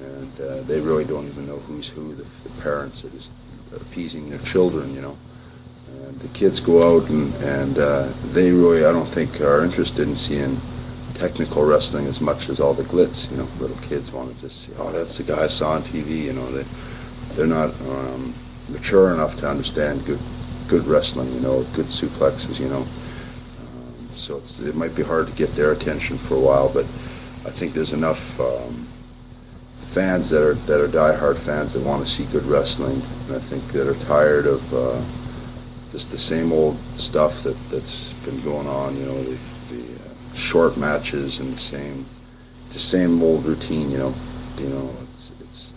and 0.00 0.40
uh, 0.40 0.62
they 0.62 0.80
really 0.80 1.04
don't 1.04 1.26
even 1.26 1.46
know 1.46 1.58
who's 1.58 1.88
who. 1.88 2.14
The, 2.14 2.24
the, 2.44 2.62
parents 2.62 3.04
are 3.04 3.10
just 3.10 3.30
appeasing 3.74 4.30
their 4.30 4.40
children. 4.40 4.94
You 4.94 5.02
know, 5.02 5.16
the 6.18 6.28
kids 6.28 6.60
go 6.60 6.96
out 6.96 7.08
and 7.10 7.34
and 7.42 7.78
uh, 7.78 8.08
they 8.32 8.50
really, 8.50 8.84
I 8.84 8.92
don't 8.92 9.08
think, 9.08 9.40
are 9.40 9.64
interested 9.64 10.08
in 10.08 10.14
seeing 10.14 10.56
technical 11.14 11.64
wrestling 11.64 12.06
as 12.06 12.20
much 12.20 12.48
as 12.48 12.60
all 12.60 12.74
the 12.74 12.84
glitz. 12.84 13.30
You 13.30 13.38
know, 13.38 13.48
little 13.58 13.76
kids 13.78 14.12
want 14.12 14.34
to 14.34 14.40
just, 14.40 14.66
see, 14.66 14.72
oh, 14.78 14.90
that's 14.92 15.18
the 15.18 15.24
guy 15.24 15.44
I 15.44 15.46
saw 15.46 15.72
on 15.72 15.82
TV. 15.82 16.24
You 16.24 16.32
know, 16.32 16.50
they 16.50 16.64
they're 17.34 17.46
not 17.46 17.70
um, 17.82 18.34
mature 18.68 19.12
enough 19.12 19.38
to 19.38 19.48
understand 19.48 20.04
good 20.04 20.20
good 20.68 20.86
wrestling. 20.86 21.32
You 21.34 21.40
know, 21.40 21.62
good 21.74 21.86
suplexes. 21.86 22.60
You 22.60 22.68
know 22.68 22.86
so 24.22 24.40
it 24.64 24.76
might 24.76 24.94
be 24.94 25.02
hard 25.02 25.26
to 25.26 25.32
get 25.32 25.50
their 25.56 25.72
attention 25.72 26.16
for 26.16 26.36
a 26.36 26.40
while, 26.40 26.68
but 26.72 26.84
I 27.44 27.50
think 27.50 27.72
there's 27.72 27.92
enough 27.92 28.38
um, 28.38 28.86
fans 29.90 30.30
that 30.30 30.42
are 30.42 30.54
that 30.54 30.80
are 30.80 30.86
diehard 30.86 31.36
fans 31.38 31.72
that 31.74 31.82
want 31.82 32.06
to 32.06 32.10
see 32.10 32.24
good 32.26 32.44
wrestling, 32.44 33.02
and 33.26 33.36
I 33.36 33.40
think 33.40 33.64
that 33.72 33.88
are 33.88 33.98
tired 34.04 34.46
of 34.46 34.72
uh, 34.72 35.02
just 35.92 36.10
the 36.10 36.18
same 36.18 36.52
old 36.52 36.78
stuff 36.96 37.42
that 37.42 37.56
that's 37.70 38.14
been 38.24 38.40
going 38.40 38.66
on. 38.66 38.96
You 38.96 39.06
know, 39.06 39.22
the, 39.22 39.38
the 39.70 39.82
uh, 39.82 40.34
short 40.34 40.76
matches 40.76 41.38
and 41.38 41.52
the 41.52 41.58
same 41.58 42.06
the 42.72 42.78
same 42.78 43.22
old 43.22 43.44
routine. 43.44 43.90
You 43.90 43.98
know, 43.98 44.14
you 44.58 44.68
know, 44.68 44.90
it's 45.02 45.32
it's 45.40 45.72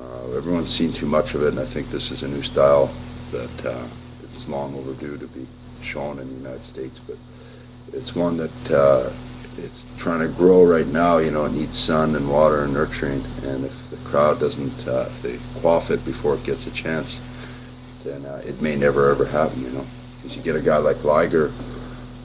uh, 0.00 0.36
everyone's 0.36 0.74
seen 0.74 0.92
too 0.92 1.06
much 1.06 1.34
of 1.34 1.42
it, 1.42 1.48
and 1.48 1.60
I 1.60 1.64
think 1.64 1.88
this 1.90 2.10
is 2.10 2.22
a 2.22 2.28
new 2.28 2.42
style 2.42 2.90
that 3.30 3.66
uh, 3.66 3.86
it's 4.24 4.48
long 4.48 4.74
overdue 4.74 5.16
to 5.16 5.26
be 5.28 5.46
shown 5.82 6.18
in 6.18 6.28
the 6.28 6.34
United 6.34 6.64
States, 6.64 6.98
but 6.98 7.16
it's 7.92 8.14
one 8.14 8.36
that 8.36 8.70
uh, 8.70 9.10
it's 9.58 9.86
trying 9.98 10.20
to 10.20 10.28
grow 10.28 10.64
right 10.64 10.86
now. 10.86 11.18
You 11.18 11.30
know, 11.30 11.44
it 11.44 11.52
needs 11.52 11.78
sun 11.78 12.16
and 12.16 12.28
water 12.28 12.64
and 12.64 12.74
nurturing. 12.74 13.22
And 13.44 13.64
if 13.64 13.90
the 13.90 13.96
crowd 14.08 14.40
doesn't, 14.40 14.88
uh, 14.88 15.06
if 15.08 15.22
they 15.22 15.38
quaff 15.60 15.90
it 15.90 16.04
before 16.04 16.34
it 16.34 16.44
gets 16.44 16.66
a 16.66 16.70
chance, 16.70 17.20
then 18.04 18.24
uh, 18.24 18.42
it 18.44 18.60
may 18.60 18.76
never 18.76 19.10
ever 19.10 19.24
happen. 19.24 19.62
You 19.62 19.70
know, 19.70 19.86
because 20.16 20.36
you 20.36 20.42
get 20.42 20.56
a 20.56 20.60
guy 20.60 20.78
like 20.78 21.04
Liger, 21.04 21.48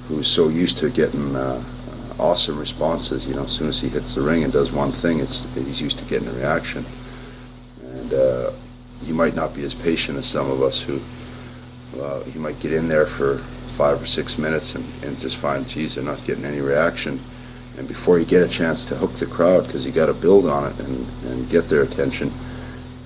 who's 0.08 0.28
so 0.28 0.50
used 0.50 0.78
to 0.80 0.90
getting 0.90 1.36
uh, 1.36 1.64
awesome 2.20 2.60
responses. 2.60 3.28
You 3.28 3.36
know, 3.36 3.44
as 3.44 3.52
soon 3.52 3.70
as 3.70 3.82
he 3.82 3.90
hits 3.90 4.16
the 4.16 4.22
ring 4.22 4.44
and 4.44 4.52
does 4.54 4.72
one 4.72 4.92
thing, 4.92 5.20
it's 5.20 5.52
he's 5.56 5.82
used 5.82 6.00
to 6.00 6.06
getting 6.06 6.28
a 6.28 6.34
reaction. 6.34 6.86
And 7.84 8.14
uh, 8.14 8.52
you 9.04 9.14
might 9.14 9.36
not 9.36 9.54
be 9.54 9.64
as 9.64 9.74
patient 9.74 10.18
as 10.18 10.26
some 10.26 10.50
of 10.50 10.62
us 10.62 10.82
who. 10.82 11.00
Uh, 12.00 12.22
you 12.32 12.40
might 12.40 12.60
get 12.60 12.74
in 12.74 12.88
there 12.88 13.06
for 13.08 13.38
five 13.78 14.02
or 14.02 14.06
six 14.06 14.38
minutes 14.38 14.76
and, 14.76 14.86
and 15.04 15.18
just 15.18 15.38
find, 15.38 15.68
geez, 15.68 15.96
they're 15.96 16.04
not 16.04 16.24
getting 16.26 16.46
any 16.46 16.60
reaction. 16.60 17.20
And 17.78 17.88
before 17.88 18.18
you 18.18 18.26
get 18.26 18.42
a 18.42 18.48
chance 18.48 18.86
to 18.86 18.96
hook 18.96 19.14
the 19.14 19.26
crowd, 19.26 19.66
because 19.66 19.86
you 19.86 19.92
got 19.92 20.08
to 20.08 20.14
build 20.14 20.48
on 20.48 20.72
it 20.72 20.80
and, 20.80 21.08
and 21.26 21.50
get 21.50 21.70
their 21.70 21.84
attention, 21.84 22.32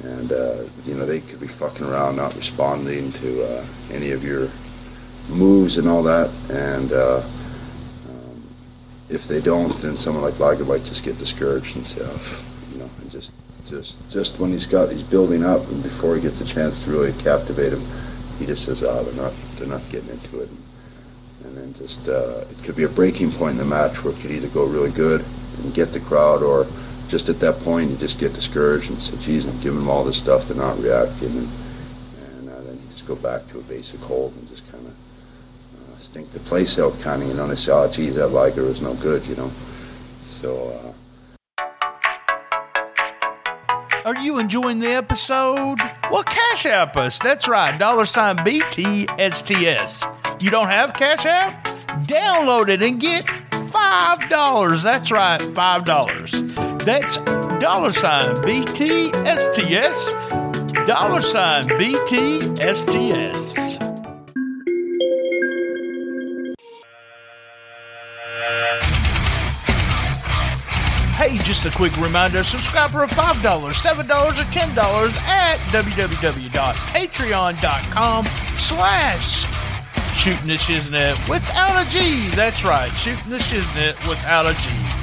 and 0.03 0.31
uh, 0.31 0.63
you 0.85 0.95
know 0.95 1.05
they 1.05 1.19
could 1.19 1.39
be 1.39 1.47
fucking 1.47 1.85
around, 1.85 2.15
not 2.15 2.35
responding 2.35 3.11
to 3.13 3.43
uh, 3.43 3.65
any 3.91 4.11
of 4.11 4.23
your 4.23 4.49
moves 5.29 5.77
and 5.77 5.87
all 5.87 6.03
that. 6.03 6.29
And 6.49 6.91
uh, 6.91 7.17
um, 8.09 8.43
if 9.09 9.27
they 9.27 9.41
don't, 9.41 9.75
then 9.81 9.97
someone 9.97 10.23
like 10.23 10.39
Liger 10.39 10.65
might 10.65 10.83
just 10.83 11.03
get 11.03 11.17
discouraged 11.17 11.75
and 11.75 11.85
say, 11.85 12.01
oh, 12.03 12.43
you 12.71 12.79
know, 12.79 12.89
and 13.01 13.11
just 13.11 13.33
just 13.65 14.09
just 14.09 14.39
when 14.39 14.51
he's 14.51 14.65
got 14.65 14.91
he's 14.91 15.03
building 15.03 15.43
up, 15.43 15.67
and 15.69 15.81
before 15.83 16.15
he 16.15 16.21
gets 16.21 16.41
a 16.41 16.45
chance 16.45 16.81
to 16.81 16.91
really 16.91 17.13
captivate 17.21 17.73
him, 17.73 17.83
he 18.39 18.45
just 18.45 18.65
says, 18.65 18.83
"Oh, 18.83 19.03
they're 19.03 19.21
not 19.21 19.33
they're 19.55 19.67
not 19.67 19.87
getting 19.89 20.09
into 20.09 20.41
it." 20.41 20.49
And 21.43 21.57
then 21.57 21.73
just 21.73 22.07
uh, 22.07 22.43
it 22.49 22.63
could 22.63 22.75
be 22.75 22.83
a 22.83 22.89
breaking 22.89 23.31
point 23.31 23.53
in 23.53 23.57
the 23.57 23.65
match 23.65 24.03
where 24.03 24.13
it 24.13 24.19
could 24.19 24.31
either 24.31 24.47
go 24.49 24.65
really 24.65 24.91
good 24.91 25.23
and 25.63 25.73
get 25.73 25.93
the 25.93 25.99
crowd, 25.99 26.43
or 26.43 26.65
just 27.12 27.28
at 27.28 27.41
that 27.41 27.60
point 27.60 27.91
you 27.91 27.97
just 27.97 28.17
get 28.17 28.34
discouraged 28.34 28.89
and 28.89 28.97
say, 28.97 29.17
"Geez, 29.17 29.45
I'm 29.45 29.60
giving 29.60 29.80
them 29.80 29.89
all 29.89 30.06
this 30.06 30.17
stuff, 30.17 30.47
they're 30.47 30.56
not 30.56 30.80
reacting," 30.80 31.28
and, 31.28 31.50
and 32.38 32.50
uh, 32.50 32.62
then 32.62 32.76
you 32.76 32.89
just 32.89 33.06
go 33.06 33.17
back 33.17 33.45
to 33.50 33.60
a 33.60 33.62
basic 33.63 34.00
hold 34.00 34.34
and 34.38 34.47
just 34.47 34.63
kind 34.71 34.86
of 34.88 34.93
uh, 34.93 35.97
stink 36.00 36.32
the 36.32 36.39
place 36.39 36.80
out, 36.80 36.97
kind 37.02 37.21
of, 37.21 37.28
you 37.28 37.34
know. 37.34 37.43
And 37.43 37.52
they 37.52 37.58
say, 37.58 37.74
"Oh, 37.74 37.91
geez, 37.91 38.15
that 38.15 38.30
Liger 38.30 38.63
is 38.63 38.80
no 38.80 38.93
good," 38.93 39.26
you 39.28 39.36
know. 39.36 39.52
So. 40.26 40.69
Uh, 40.69 40.93
are 44.06 44.15
you 44.15 44.39
enjoying 44.39 44.80
the 44.80 44.88
episode? 44.88 45.80
Well, 46.10 46.24
Cash 46.24 46.65
App 46.65 46.95
us. 46.95 47.19
That's 47.19 47.47
right, 47.50 47.78
dollar 47.78 48.06
sign 48.06 48.38
BTSTS. 48.38 50.06
You 50.41 50.50
don't 50.50 50.69
have 50.69 50.93
Cash 50.93 51.26
App? 51.26 51.65
Download 52.08 52.69
it 52.69 52.82
and 52.82 53.02
get 53.02 53.26
$5. 53.26 54.82
That's 54.82 55.12
right, 55.12 55.39
$5. 55.41 56.70
That's 56.83 57.17
dollar 57.59 57.91
sign 57.91 58.37
BTSTS. 58.37 60.15
Dollar 60.87 61.21
sign 61.21 61.65
BTSTS. 61.65 63.71
Hey, 71.21 71.37
just 71.37 71.63
a 71.67 71.69
quick 71.69 71.95
reminder 71.97 72.43
subscribe 72.43 72.89
for 72.89 73.05
$5, 73.05 73.41
$7, 73.41 74.09
or 74.09 74.31
$10 74.31 75.17
at 75.27 75.59
www.patreon.com 75.69 78.25
slash 78.57 79.45
shooting 80.17 80.47
the 80.47 80.55
shiznit 80.55 81.29
without 81.29 81.85
a 81.85 81.89
G. 81.91 82.31
That's 82.31 82.65
right, 82.65 82.89
shooting 82.93 83.29
the 83.29 83.37
shiznit 83.37 84.09
without 84.09 84.47
a 84.47 84.55
G. 84.55 85.00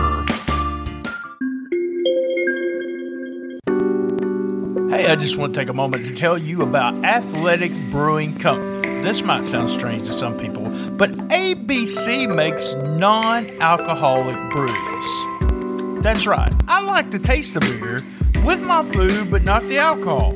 Hey, 4.95 5.07
I 5.11 5.17
just 5.17 5.37
want 5.37 5.55
to 5.55 5.61
take 5.61 5.69
a 5.69 5.73
moment 5.73 6.07
to 6.07 6.15
tell 6.15 6.39
you 6.39 6.63
about 6.63 6.95
Athletic 7.05 7.73
Brewing 7.91 8.39
Company. 8.39 8.80
This 9.03 9.23
might 9.23 9.47
sound 9.47 9.71
strange 9.71 10.07
to 10.09 10.13
some 10.13 10.39
people, 10.39 10.65
but 10.99 11.11
ABC 11.29 12.33
makes 12.35 12.75
non 12.75 13.47
alcoholic 13.61 14.37
brews. 14.51 16.03
That's 16.03 16.27
right, 16.27 16.53
I 16.69 16.83
like 16.83 17.11
to 17.13 17.19
taste 17.19 17.55
the 17.55 17.61
beer 17.61 18.01
with 18.45 18.61
my 18.63 18.85
food, 18.93 19.31
but 19.31 19.43
not 19.43 19.63
the 19.69 19.79
alcohol. 19.79 20.35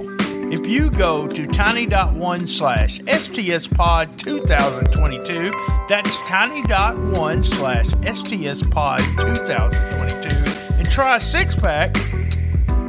If 0.50 0.66
you 0.66 0.90
go 0.90 1.28
to 1.28 1.46
tiny.one 1.46 2.46
slash 2.46 3.00
STSPod 3.00 4.16
2022, 4.16 5.52
that's 5.86 6.20
tiny.one 6.26 7.42
slash 7.42 7.86
STSPod 7.86 8.98
2022, 8.98 10.78
and 10.78 10.90
try 10.90 11.16
a 11.16 11.20
six 11.20 11.54
pack, 11.54 11.94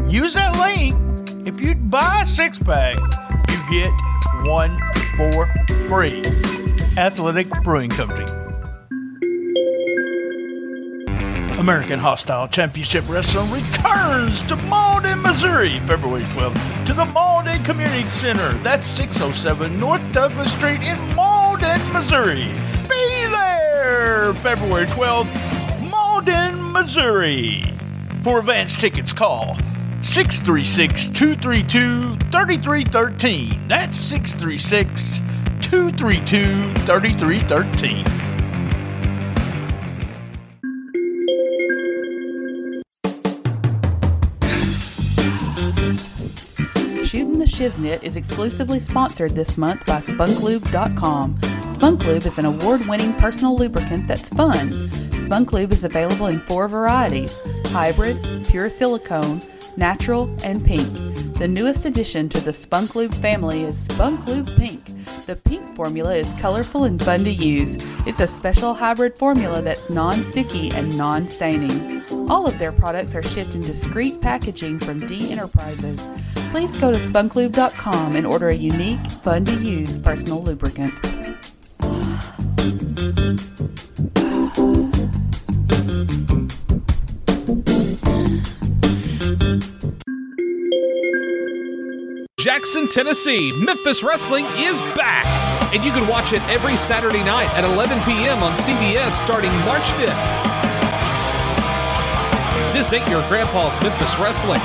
use 0.07 0.35
that 0.35 0.57
link. 0.57 0.95
If 1.45 1.59
you 1.59 1.75
buy 1.75 2.21
a 2.21 2.25
six 2.25 2.57
pack, 2.57 2.97
you 3.49 3.57
get 3.69 3.91
one 4.47 4.79
for 5.15 5.45
free. 5.87 6.23
Athletic 6.97 7.49
Brewing 7.63 7.89
Company. 7.89 8.25
American 11.57 11.99
Hostile 11.99 12.47
Championship 12.49 13.07
Wrestling 13.07 13.49
returns 13.49 14.41
to 14.43 14.55
Malden, 14.67 15.21
Missouri, 15.21 15.79
February 15.87 16.23
12th 16.23 16.85
to 16.85 16.93
the 16.93 17.05
Malden 17.05 17.63
Community 17.63 18.07
Center. 18.09 18.51
That's 18.55 18.85
607 18.85 19.79
North 19.79 20.11
Douglas 20.11 20.51
Street 20.51 20.81
in 20.81 20.97
Malden, 21.15 21.79
Missouri. 21.93 22.43
Be 22.89 23.25
there 23.29 24.33
February 24.35 24.85
12th, 24.87 25.89
Malden, 25.89 26.71
Missouri. 26.73 27.63
For 28.21 28.39
advance 28.39 28.77
tickets, 28.77 29.13
call 29.13 29.57
636 30.05 31.07
232 31.09 32.15
3313. 32.31 33.67
That's 33.67 33.97
636 33.97 35.19
232 35.61 36.73
3313. 36.85 38.05
Shooting 47.03 47.39
the 47.39 47.45
Shiznit 47.45 48.03
is 48.03 48.15
exclusively 48.15 48.79
sponsored 48.79 49.31
this 49.31 49.57
month 49.57 49.85
by 49.87 49.99
SpunkLube.com. 49.99 51.35
SpunkLube 51.35 52.25
is 52.25 52.37
an 52.37 52.45
award 52.45 52.87
winning 52.87 53.11
personal 53.13 53.57
lubricant 53.57 54.07
that's 54.07 54.29
fun. 54.29 54.69
SpunkLube 55.25 55.73
is 55.73 55.83
available 55.83 56.27
in 56.27 56.39
four 56.41 56.67
varieties 56.67 57.41
hybrid, 57.75 58.17
pure 58.47 58.69
silicone, 58.69 59.41
natural, 59.77 60.33
and 60.43 60.63
pink. 60.63 60.87
The 61.37 61.47
newest 61.47 61.85
addition 61.85 62.29
to 62.29 62.39
the 62.39 62.53
Spunk 62.53 62.95
Lube 62.95 63.13
family 63.13 63.63
is 63.63 63.77
Spunk 63.77 64.25
Lube 64.25 64.55
Pink. 64.55 64.85
The 65.25 65.35
pink 65.35 65.65
formula 65.75 66.15
is 66.15 66.33
colorful 66.39 66.85
and 66.85 67.03
fun 67.03 67.23
to 67.25 67.31
use. 67.31 67.77
It's 68.07 68.19
a 68.19 68.27
special 68.27 68.73
hybrid 68.73 69.15
formula 69.15 69.61
that's 69.61 69.89
non 69.89 70.23
sticky 70.23 70.71
and 70.71 70.97
non 70.97 71.27
staining. 71.27 72.01
All 72.29 72.47
of 72.47 72.57
their 72.57 72.71
products 72.71 73.15
are 73.15 73.23
shipped 73.23 73.55
in 73.55 73.61
discreet 73.61 74.21
packaging 74.21 74.79
from 74.79 75.05
D 75.05 75.31
Enterprises. 75.31 76.07
Please 76.51 76.79
go 76.79 76.91
to 76.91 76.97
spunklube.com 76.97 78.15
and 78.15 78.25
order 78.25 78.49
a 78.49 78.55
unique, 78.55 79.05
fun 79.11 79.45
to 79.45 79.55
use 79.55 79.97
personal 79.97 80.41
lubricant. 80.41 80.93
Jackson, 92.65 92.87
Tennessee, 92.87 93.51
Memphis 93.51 94.01
Wrestling 94.01 94.47
is 94.55 94.81
back! 94.97 95.23
And 95.71 95.83
you 95.83 95.91
can 95.91 96.07
watch 96.07 96.33
it 96.33 96.41
every 96.49 96.75
Saturday 96.75 97.23
night 97.23 97.47
at 97.55 97.63
11 97.63 98.01
p.m. 98.01 98.41
on 98.41 98.53
CBS 98.53 99.11
starting 99.11 99.51
March 99.57 99.83
5th. 99.91 100.43
This 102.73 102.91
ain't 102.91 103.07
your 103.07 103.21
grandpa's 103.27 103.79
Memphis 103.83 104.17
Wrestling. 104.17 104.59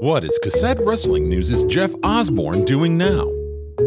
What 0.00 0.22
is 0.22 0.38
Cassette 0.44 0.78
Wrestling 0.78 1.28
News' 1.28 1.64
Jeff 1.64 1.90
Osborne 2.04 2.64
doing 2.64 2.96
now? 2.96 3.28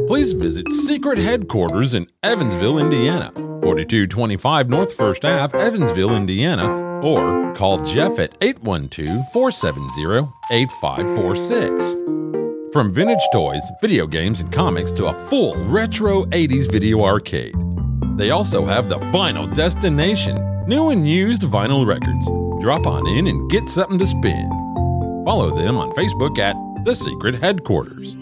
Please 0.08 0.34
visit 0.34 0.70
Secret 0.70 1.18
Headquarters 1.18 1.94
in 1.94 2.08
Evansville, 2.22 2.80
Indiana, 2.80 3.32
4225 3.62 4.70
North 4.70 4.94
First 4.94 5.24
Ave, 5.24 5.58
Evansville, 5.58 6.16
Indiana, 6.16 7.00
or 7.02 7.54
call 7.54 7.84
Jeff 7.84 8.20
at 8.20 8.36
812 8.42 9.32
470 9.32 10.28
8546. 10.52 12.74
From 12.74 12.94
vintage 12.94 13.24
toys, 13.34 13.70
video 13.82 14.08
games, 14.08 14.40
and 14.40 14.52
comics 14.52 14.92
to 14.94 15.08
a 15.08 15.28
full 15.28 15.56
retro 15.66 16.24
80s 16.26 16.72
video 16.72 17.04
arcade. 17.04 17.54
They 18.18 18.32
also 18.32 18.66
have 18.66 18.88
the 18.88 18.98
vinyl 18.98 19.54
destination, 19.54 20.38
new 20.68 20.90
and 20.90 21.08
used 21.08 21.42
vinyl 21.42 21.86
records. 21.86 22.28
Drop 22.62 22.88
on 22.88 23.06
in 23.08 23.28
and 23.28 23.50
get 23.52 23.68
something 23.68 24.00
to 24.00 24.06
spin. 24.06 24.50
Follow 25.26 25.56
them 25.56 25.78
on 25.78 25.92
Facebook 25.92 26.38
at 26.40 26.56
The 26.86 26.96
Secret 26.96 27.36
Headquarters. 27.36 28.16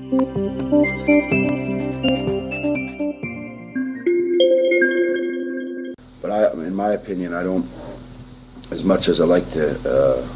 But 6.30 6.56
I, 6.56 6.64
in 6.64 6.76
my 6.76 6.92
opinion, 6.92 7.34
I 7.34 7.42
don't. 7.42 7.66
As 8.70 8.84
much 8.84 9.08
as 9.08 9.20
I 9.20 9.26
like 9.26 9.50
to 9.50 9.72
uh, 9.90 10.28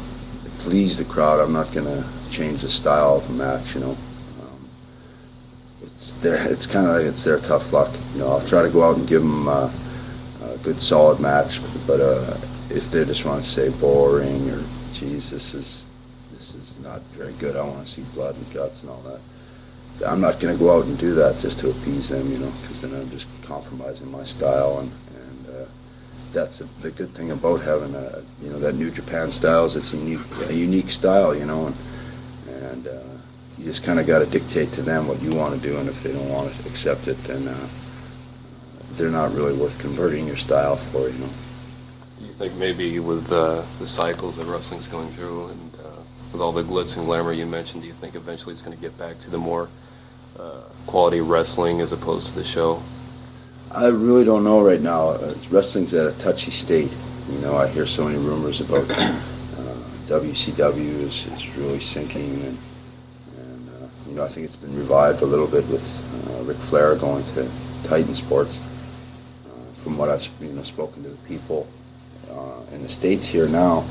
please 0.58 0.98
the 0.98 1.04
crowd, 1.04 1.38
I'm 1.38 1.52
not 1.52 1.72
going 1.72 1.86
to 1.86 2.04
change 2.32 2.62
the 2.62 2.68
style 2.68 3.18
of 3.18 3.28
the 3.28 3.34
match. 3.34 3.76
You 3.76 3.80
know, 3.80 3.90
um, 3.90 4.68
it's 5.82 6.14
their. 6.14 6.34
It's 6.50 6.66
kind 6.66 6.88
of 6.88 6.96
like 6.96 7.04
it's 7.04 7.22
their 7.22 7.38
tough 7.38 7.72
luck. 7.72 7.94
You 8.14 8.20
know, 8.20 8.26
I'll 8.26 8.48
try 8.48 8.62
to 8.62 8.70
go 8.70 8.82
out 8.82 8.96
and 8.96 9.06
give 9.06 9.22
them 9.22 9.46
uh, 9.46 9.70
a 10.42 10.58
good, 10.64 10.80
solid 10.80 11.20
match. 11.20 11.60
But 11.86 12.00
uh, 12.00 12.38
if 12.70 12.90
they 12.90 13.04
just 13.04 13.24
want 13.24 13.44
to 13.44 13.48
say 13.48 13.68
boring 13.78 14.50
or, 14.50 14.64
geez, 14.92 15.30
this 15.30 15.54
is 15.54 15.88
this 16.32 16.56
is 16.56 16.76
not 16.82 17.02
very 17.12 17.34
good. 17.34 17.54
I 17.54 17.62
want 17.62 17.86
to 17.86 17.92
see 17.92 18.02
blood 18.14 18.34
and 18.34 18.52
guts 18.52 18.82
and 18.82 18.90
all 18.90 19.02
that. 19.02 19.20
I'm 20.04 20.20
not 20.20 20.40
going 20.40 20.52
to 20.52 20.58
go 20.58 20.76
out 20.76 20.86
and 20.86 20.98
do 20.98 21.14
that 21.14 21.38
just 21.38 21.60
to 21.60 21.70
appease 21.70 22.08
them, 22.08 22.28
you 22.32 22.38
know, 22.38 22.52
because 22.62 22.80
then 22.80 22.92
I'm 22.94 23.08
just 23.10 23.28
compromising 23.42 24.10
my 24.10 24.24
style, 24.24 24.80
and 24.80 24.90
that's 26.34 26.58
the, 26.58 26.90
good 26.90 27.14
thing 27.14 27.30
about 27.30 27.62
having 27.62 27.94
a, 27.94 28.22
you 28.42 28.50
know, 28.50 28.58
that 28.58 28.74
New 28.74 28.90
Japan 28.90 29.30
style 29.32 29.64
it's 29.64 29.92
a 29.92 29.96
unique, 29.96 30.20
a 30.48 30.52
unique 30.52 30.90
style, 30.90 31.34
you 31.34 31.46
know, 31.46 31.68
and 31.68 31.76
and 32.72 32.88
uh, 32.88 33.00
you 33.56 33.64
just 33.64 33.84
kind 33.84 33.98
of 33.98 34.06
got 34.06 34.18
to 34.18 34.26
dictate 34.26 34.72
to 34.72 34.82
them 34.82 35.06
what 35.08 35.22
you 35.22 35.32
want 35.34 35.54
to 35.54 35.60
do, 35.60 35.78
and 35.78 35.88
if 35.88 36.02
they 36.02 36.12
don't 36.12 36.28
want 36.28 36.52
to 36.52 36.68
accept 36.68 37.08
it, 37.08 37.16
then 37.24 37.48
uh, 37.48 37.68
they're 38.92 39.10
not 39.10 39.32
really 39.32 39.54
worth 39.54 39.78
converting 39.78 40.26
your 40.26 40.36
style 40.36 40.76
for, 40.76 41.08
you 41.08 41.18
know. 41.18 41.30
You 42.20 42.32
think 42.32 42.54
maybe 42.54 42.98
with 42.98 43.32
uh, 43.32 43.62
the 43.78 43.86
cycles 43.86 44.36
that 44.36 44.46
wrestling's 44.46 44.88
going 44.88 45.08
through 45.08 45.48
and 45.48 45.74
uh, 45.76 46.00
with 46.32 46.40
all 46.40 46.52
the 46.52 46.62
glitz 46.62 46.96
and 46.96 47.06
glamour 47.06 47.32
you 47.32 47.46
mentioned, 47.46 47.82
do 47.82 47.88
you 47.88 47.94
think 47.94 48.14
eventually 48.14 48.52
it's 48.52 48.62
going 48.62 48.76
to 48.76 48.80
get 48.80 48.96
back 48.98 49.18
to 49.20 49.30
the 49.30 49.38
more 49.38 49.68
uh, 50.38 50.62
quality 50.86 51.20
wrestling 51.20 51.80
as 51.80 51.92
opposed 51.92 52.26
to 52.28 52.34
the 52.34 52.44
show? 52.44 52.82
I 53.74 53.88
really 53.88 54.24
don't 54.24 54.44
know 54.44 54.62
right 54.62 54.80
now. 54.80 55.08
Uh, 55.08 55.34
wrestling's 55.50 55.94
at 55.94 56.06
a 56.06 56.16
touchy 56.18 56.52
state. 56.52 56.92
You 57.28 57.38
know, 57.40 57.56
I 57.56 57.66
hear 57.66 57.86
so 57.86 58.04
many 58.04 58.18
rumors 58.18 58.60
about 58.60 58.88
uh, 58.88 59.12
WCW 60.06 61.00
is, 61.00 61.26
is 61.26 61.56
really 61.56 61.80
sinking, 61.80 62.34
and, 62.44 62.58
and 63.36 63.68
uh, 63.70 63.86
you 64.06 64.14
know, 64.14 64.22
I 64.22 64.28
think 64.28 64.46
it's 64.46 64.54
been 64.54 64.76
revived 64.78 65.22
a 65.22 65.26
little 65.26 65.48
bit 65.48 65.66
with 65.66 65.84
uh, 66.30 66.44
Ric 66.44 66.56
Flair 66.58 66.94
going 66.94 67.24
to 67.34 67.50
Titan 67.82 68.14
Sports. 68.14 68.60
Uh, 69.48 69.82
from 69.82 69.98
what 69.98 70.08
I've 70.08 70.28
you 70.40 70.52
know 70.52 70.62
spoken 70.62 71.02
to 71.02 71.08
the 71.08 71.28
people 71.28 71.66
uh, 72.30 72.60
in 72.72 72.80
the 72.80 72.88
states 72.88 73.26
here 73.26 73.48
now, 73.48 73.84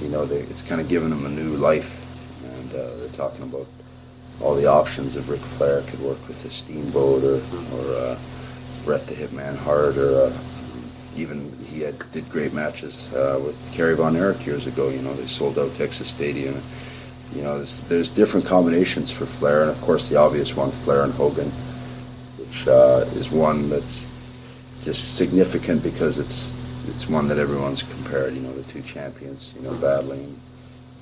you 0.00 0.08
know, 0.08 0.24
they, 0.24 0.38
it's 0.38 0.64
kind 0.64 0.80
of 0.80 0.88
given 0.88 1.10
them 1.10 1.26
a 1.26 1.28
new 1.28 1.56
life, 1.58 2.04
and 2.58 2.72
uh, 2.72 2.96
they're 2.96 3.08
talking 3.10 3.44
about 3.44 3.68
all 4.40 4.56
the 4.56 4.66
options 4.66 5.14
if 5.14 5.28
Ric 5.28 5.42
Flair 5.42 5.82
could 5.82 6.00
work 6.00 6.18
with 6.26 6.42
the 6.42 6.50
Steamboat 6.50 7.22
or 7.22 7.36
or 7.76 8.16
uh, 8.82 8.86
Bret 8.86 9.06
the 9.06 9.14
Hitman 9.14 9.56
Hart 9.56 9.96
or 9.96 10.26
uh, 10.26 10.32
even 11.16 11.52
he 11.64 11.80
had 11.80 11.98
did 12.12 12.28
great 12.30 12.52
matches 12.52 13.12
uh, 13.14 13.40
with 13.44 13.72
Kerry 13.72 13.96
Von 13.96 14.16
Erich 14.16 14.46
years 14.46 14.66
ago. 14.66 14.88
You 14.88 15.02
know, 15.02 15.14
they 15.14 15.26
sold 15.26 15.58
out 15.58 15.74
Texas 15.76 16.08
Stadium. 16.08 16.62
you 17.34 17.42
know, 17.42 17.56
there's, 17.58 17.82
there's 17.84 18.10
different 18.10 18.46
combinations 18.46 19.10
for 19.10 19.26
Flair, 19.26 19.62
and 19.62 19.70
of 19.70 19.80
course 19.80 20.08
the 20.08 20.16
obvious 20.16 20.56
one, 20.56 20.70
Flair 20.70 21.02
and 21.04 21.12
Hogan, 21.14 21.48
which 22.38 22.68
uh, 22.68 23.04
is 23.14 23.30
one 23.30 23.68
that's 23.68 24.10
just 24.82 25.16
significant 25.16 25.82
because 25.82 26.18
it's 26.18 26.54
it's 26.88 27.08
one 27.08 27.28
that 27.28 27.38
everyone's 27.38 27.82
compared. 27.82 28.34
You 28.34 28.40
know, 28.40 28.52
the 28.52 28.64
two 28.64 28.82
champions, 28.82 29.54
you 29.56 29.62
know, 29.62 29.74
battling, 29.74 30.38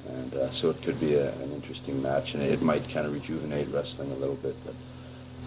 and 0.08 0.34
uh, 0.34 0.50
so 0.50 0.70
it 0.70 0.82
could 0.82 1.00
be 1.00 1.14
a, 1.14 1.32
an 1.36 1.52
interesting 1.52 2.02
match, 2.02 2.34
and 2.34 2.42
it 2.42 2.62
might 2.62 2.88
kind 2.90 3.06
of 3.06 3.14
rejuvenate 3.14 3.68
wrestling 3.68 4.12
a 4.12 4.16
little 4.16 4.36
bit. 4.36 4.54
But 4.64 4.74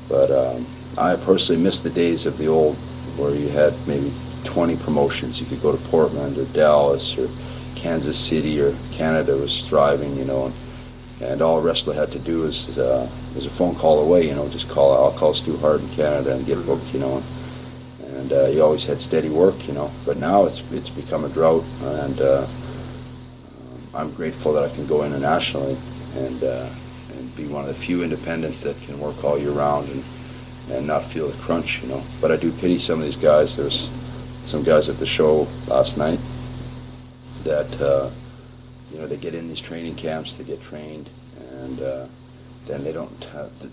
but 0.10 0.32
um, 0.32 0.66
I 0.98 1.16
personally 1.16 1.62
miss 1.62 1.82
the 1.82 1.90
days 1.90 2.26
of 2.26 2.38
the 2.38 2.48
old, 2.48 2.76
where 3.18 3.34
you 3.34 3.50
had 3.50 3.74
maybe 3.88 4.12
20 4.44 4.76
promotions. 4.78 5.40
You 5.40 5.48
could 5.48 5.62
go 5.62 5.76
to 5.76 5.84
Portland 5.90 6.38
or 6.38 6.46
Dallas 6.46 7.18
or 7.18 7.28
Kansas 7.76 8.18
City 8.18 8.62
or 8.62 8.74
Canada 8.92 9.36
was 9.36 9.68
thriving, 9.68 10.16
you 10.18 10.26
know, 10.26 10.46
and, 10.46 10.54
and 11.22 11.42
all 11.42 11.60
a 11.60 11.62
wrestler 11.62 11.94
had 11.94 12.12
to 12.12 12.20
do 12.20 12.42
was 12.42 12.78
uh, 12.78 13.10
was 13.36 13.46
a 13.46 13.50
phone 13.50 13.76
call 13.76 14.00
away, 14.00 14.28
you 14.28 14.36
know, 14.36 14.48
just 14.50 14.70
call. 14.70 14.94
I'll 14.94 15.18
call 15.18 15.34
Stu 15.34 15.58
Hart 15.58 15.82
in 15.82 15.90
Canada 15.90 16.36
and 16.36 16.46
get 16.46 16.64
booked, 16.66 16.94
you 16.94 17.00
know. 17.00 17.24
And, 18.16 18.32
uh, 18.32 18.48
you 18.48 18.64
always 18.64 18.86
had 18.86 19.02
steady 19.02 19.30
work, 19.30 19.68
you 19.68 19.74
know. 19.74 19.92
But 20.06 20.18
now 20.18 20.46
it's 20.46 20.62
it's 20.72 20.90
become 20.90 21.26
a 21.26 21.30
drought, 21.30 21.64
and 21.82 22.22
uh, 22.22 22.48
I'm 23.94 24.12
grateful 24.14 24.54
that 24.54 24.64
I 24.64 24.74
can 24.74 24.88
go 24.88 25.04
internationally 25.04 25.78
and 26.16 26.44
uh, 26.44 26.70
be 27.36 27.46
one 27.48 27.62
of 27.62 27.68
the 27.68 27.74
few 27.74 28.04
independents 28.04 28.62
that 28.62 28.80
can 28.84 29.00
work 29.00 29.24
all 29.24 29.38
year 29.38 29.52
round 29.52 29.90
and 29.90 30.04
and 30.72 30.88
not 30.88 31.04
feel 31.04 31.28
the 31.28 31.38
crunch, 31.44 31.82
you 31.82 31.90
know. 31.90 32.02
But 32.22 32.32
I 32.32 32.38
do 32.38 32.52
pity 32.52 32.78
some 32.78 33.00
of 33.00 33.06
these 33.06 33.18
guys. 33.18 33.56
There's 33.56 33.90
some 34.46 34.64
guys 34.64 34.90
at 34.90 34.98
the 34.98 35.06
show 35.06 35.48
last 35.68 35.98
night 35.98 36.20
that 37.44 37.82
uh, 37.82 38.10
you 38.92 38.98
know 38.98 39.08
they 39.08 39.18
get 39.18 39.36
in 39.36 39.48
these 39.48 39.60
training 39.60 39.96
camps, 39.96 40.36
they 40.36 40.44
get 40.44 40.62
trained, 40.62 41.10
and 41.52 41.82
uh, 41.82 42.06
then 42.66 42.84
they 42.84 42.92
don't 42.92 43.24
have. 43.26 43.58
The, 43.60 43.70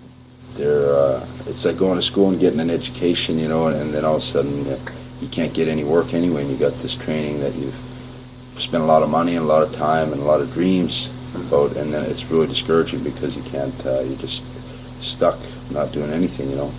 they're 0.54 0.92
uh, 0.92 1.26
it's 1.46 1.64
like 1.64 1.78
going 1.78 1.96
to 1.96 2.02
school 2.02 2.30
and 2.30 2.40
getting 2.40 2.60
an 2.60 2.70
education, 2.70 3.38
you 3.38 3.48
know, 3.48 3.68
and, 3.68 3.80
and 3.80 3.94
then 3.94 4.04
all 4.04 4.16
of 4.16 4.22
a 4.22 4.26
sudden 4.26 4.66
uh, 4.66 4.78
you 5.20 5.28
can't 5.28 5.54
get 5.54 5.68
any 5.68 5.84
work 5.84 6.12
anyway, 6.12 6.42
and 6.42 6.50
you 6.50 6.56
got 6.56 6.72
this 6.80 6.96
training 6.96 7.40
that 7.40 7.54
you've 7.54 7.78
spent 8.58 8.82
a 8.82 8.86
lot 8.86 9.02
of 9.02 9.08
money 9.08 9.36
and 9.36 9.44
a 9.44 9.48
lot 9.48 9.62
of 9.62 9.72
time 9.74 10.12
and 10.12 10.20
a 10.20 10.24
lot 10.24 10.40
of 10.40 10.52
dreams 10.52 11.08
about, 11.34 11.76
and 11.76 11.92
then 11.92 12.04
it's 12.04 12.24
really 12.24 12.46
discouraging 12.46 13.02
because 13.02 13.36
you 13.36 13.42
can't, 13.44 13.86
uh, 13.86 14.00
you're 14.00 14.18
just 14.18 14.44
stuck 15.02 15.38
not 15.70 15.92
doing 15.92 16.10
anything, 16.10 16.50
you 16.50 16.56
know. 16.56 16.72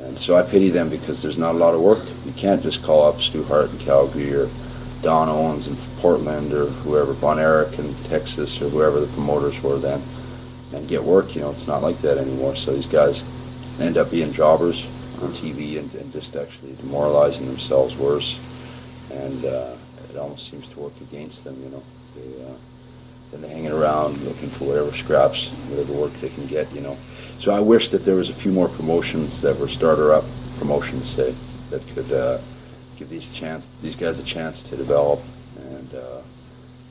And 0.00 0.18
so 0.18 0.34
I 0.34 0.42
pity 0.42 0.68
them 0.68 0.90
because 0.90 1.22
there's 1.22 1.38
not 1.38 1.54
a 1.54 1.58
lot 1.58 1.74
of 1.74 1.80
work. 1.80 2.06
You 2.26 2.32
can't 2.32 2.62
just 2.62 2.82
call 2.82 3.04
up 3.04 3.20
Stu 3.20 3.42
Hart 3.44 3.70
in 3.70 3.78
Calgary 3.78 4.34
or 4.34 4.48
Don 5.02 5.28
Owens 5.28 5.66
in 5.66 5.76
Portland 5.98 6.52
or 6.52 6.66
whoever, 6.66 7.12
Von 7.14 7.38
Erich 7.38 7.78
in 7.78 7.94
Texas 8.04 8.60
or 8.60 8.68
whoever 8.68 9.00
the 9.00 9.06
promoters 9.08 9.60
were 9.62 9.78
then 9.78 10.02
and 10.72 10.88
get 10.88 11.02
work. 11.02 11.34
You 11.34 11.42
know, 11.42 11.50
it's 11.50 11.66
not 11.66 11.82
like 11.82 11.98
that 11.98 12.18
anymore. 12.18 12.56
So 12.56 12.72
these 12.74 12.86
guys 12.86 13.24
end 13.80 13.96
up 13.96 14.10
being 14.10 14.32
jobbers 14.32 14.84
on 15.22 15.30
TV 15.30 15.78
and, 15.78 15.92
and 15.94 16.12
just 16.12 16.36
actually 16.36 16.72
demoralizing 16.76 17.46
themselves 17.46 17.96
worse. 17.96 18.38
And 19.10 19.44
uh, 19.44 19.76
it 20.10 20.16
almost 20.16 20.50
seems 20.50 20.68
to 20.70 20.80
work 20.80 21.00
against 21.00 21.44
them, 21.44 21.62
you 21.62 21.70
know. 21.70 21.82
They, 22.14 22.44
uh, 22.44 22.54
then 23.30 23.40
they're 23.40 23.50
hanging 23.50 23.72
around 23.72 24.20
looking 24.22 24.48
for 24.48 24.64
whatever 24.64 24.92
scraps, 24.92 25.48
whatever 25.68 25.92
work 25.92 26.12
they 26.14 26.28
can 26.28 26.46
get, 26.46 26.72
you 26.72 26.80
know. 26.80 26.96
So 27.38 27.52
I 27.52 27.60
wish 27.60 27.90
that 27.90 28.04
there 28.04 28.14
was 28.14 28.30
a 28.30 28.34
few 28.34 28.52
more 28.52 28.68
promotions 28.68 29.40
that 29.40 29.58
were 29.58 29.68
starter-up 29.68 30.24
promotions, 30.58 31.08
say, 31.08 31.34
that 31.70 31.86
could 31.94 32.12
uh, 32.12 32.38
give 32.96 33.08
these 33.08 33.32
chance 33.32 33.66
these 33.82 33.96
guys 33.96 34.18
a 34.18 34.24
chance 34.24 34.62
to 34.64 34.76
develop 34.76 35.20
and 35.56 35.94
uh, 35.94 36.20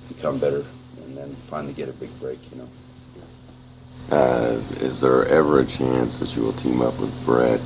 become 0.10 0.38
better, 0.38 0.66
and 1.04 1.18
then 1.18 1.34
finally 1.50 1.74
get 1.74 1.88
a 1.90 1.94
big 1.94 2.10
break, 2.20 2.40
you 2.52 2.58
know. 2.58 2.70
Uh, 4.12 4.62
is 4.82 5.00
there 5.00 5.26
ever 5.28 5.62
a 5.62 5.66
chance 5.66 6.20
that 6.20 6.36
you 6.36 6.42
will 6.42 6.54
team 6.54 6.82
up 6.82 6.98
with 7.00 7.26
Bret? 7.26 7.62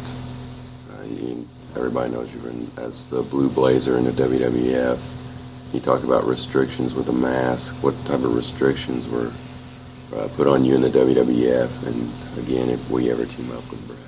Uh, 0.91 1.03
you, 1.03 1.47
everybody 1.75 2.11
knows 2.11 2.29
been 2.29 2.71
as 2.77 3.09
the 3.09 3.23
Blue 3.23 3.49
Blazer 3.49 3.97
in 3.97 4.03
the 4.05 4.11
WWF. 4.11 4.99
You 5.73 5.81
talked 5.81 6.03
about 6.03 6.25
restrictions 6.25 6.93
with 6.93 7.09
a 7.09 7.13
mask. 7.13 7.75
What 7.83 7.93
type 8.05 8.23
of 8.23 8.33
restrictions 8.33 9.07
were 9.07 9.31
uh, 10.15 10.29
put 10.35 10.47
on 10.47 10.63
you 10.63 10.75
in 10.75 10.81
the 10.81 10.89
WWF? 10.89 11.87
And 11.87 12.39
again, 12.39 12.69
if 12.69 12.89
we 12.89 13.11
ever 13.11 13.25
team 13.25 13.51
up 13.51 13.69
with 13.69 13.85
Bret? 13.85 13.99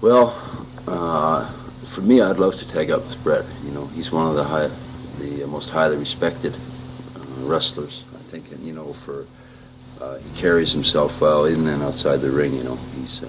Well, 0.00 0.40
uh, 0.88 1.50
for 1.90 2.00
me, 2.00 2.22
I'd 2.22 2.38
love 2.38 2.56
to 2.56 2.68
tag 2.68 2.90
up 2.90 3.02
with 3.02 3.22
Bret. 3.22 3.44
You 3.62 3.72
know, 3.72 3.86
he's 3.88 4.10
one 4.10 4.26
of 4.26 4.36
the 4.36 4.44
high, 4.44 4.70
the 5.18 5.46
most 5.46 5.68
highly 5.68 5.98
respected 5.98 6.54
uh, 6.54 7.20
wrestlers. 7.40 8.04
I 8.14 8.22
think, 8.30 8.50
and 8.52 8.66
you 8.66 8.72
know, 8.72 8.94
for 8.94 9.26
uh, 10.00 10.16
he 10.16 10.40
carries 10.40 10.72
himself 10.72 11.20
well 11.20 11.44
in 11.44 11.66
and 11.66 11.82
outside 11.82 12.18
the 12.18 12.30
ring. 12.30 12.54
You 12.54 12.64
know, 12.64 12.76
he's. 12.96 13.22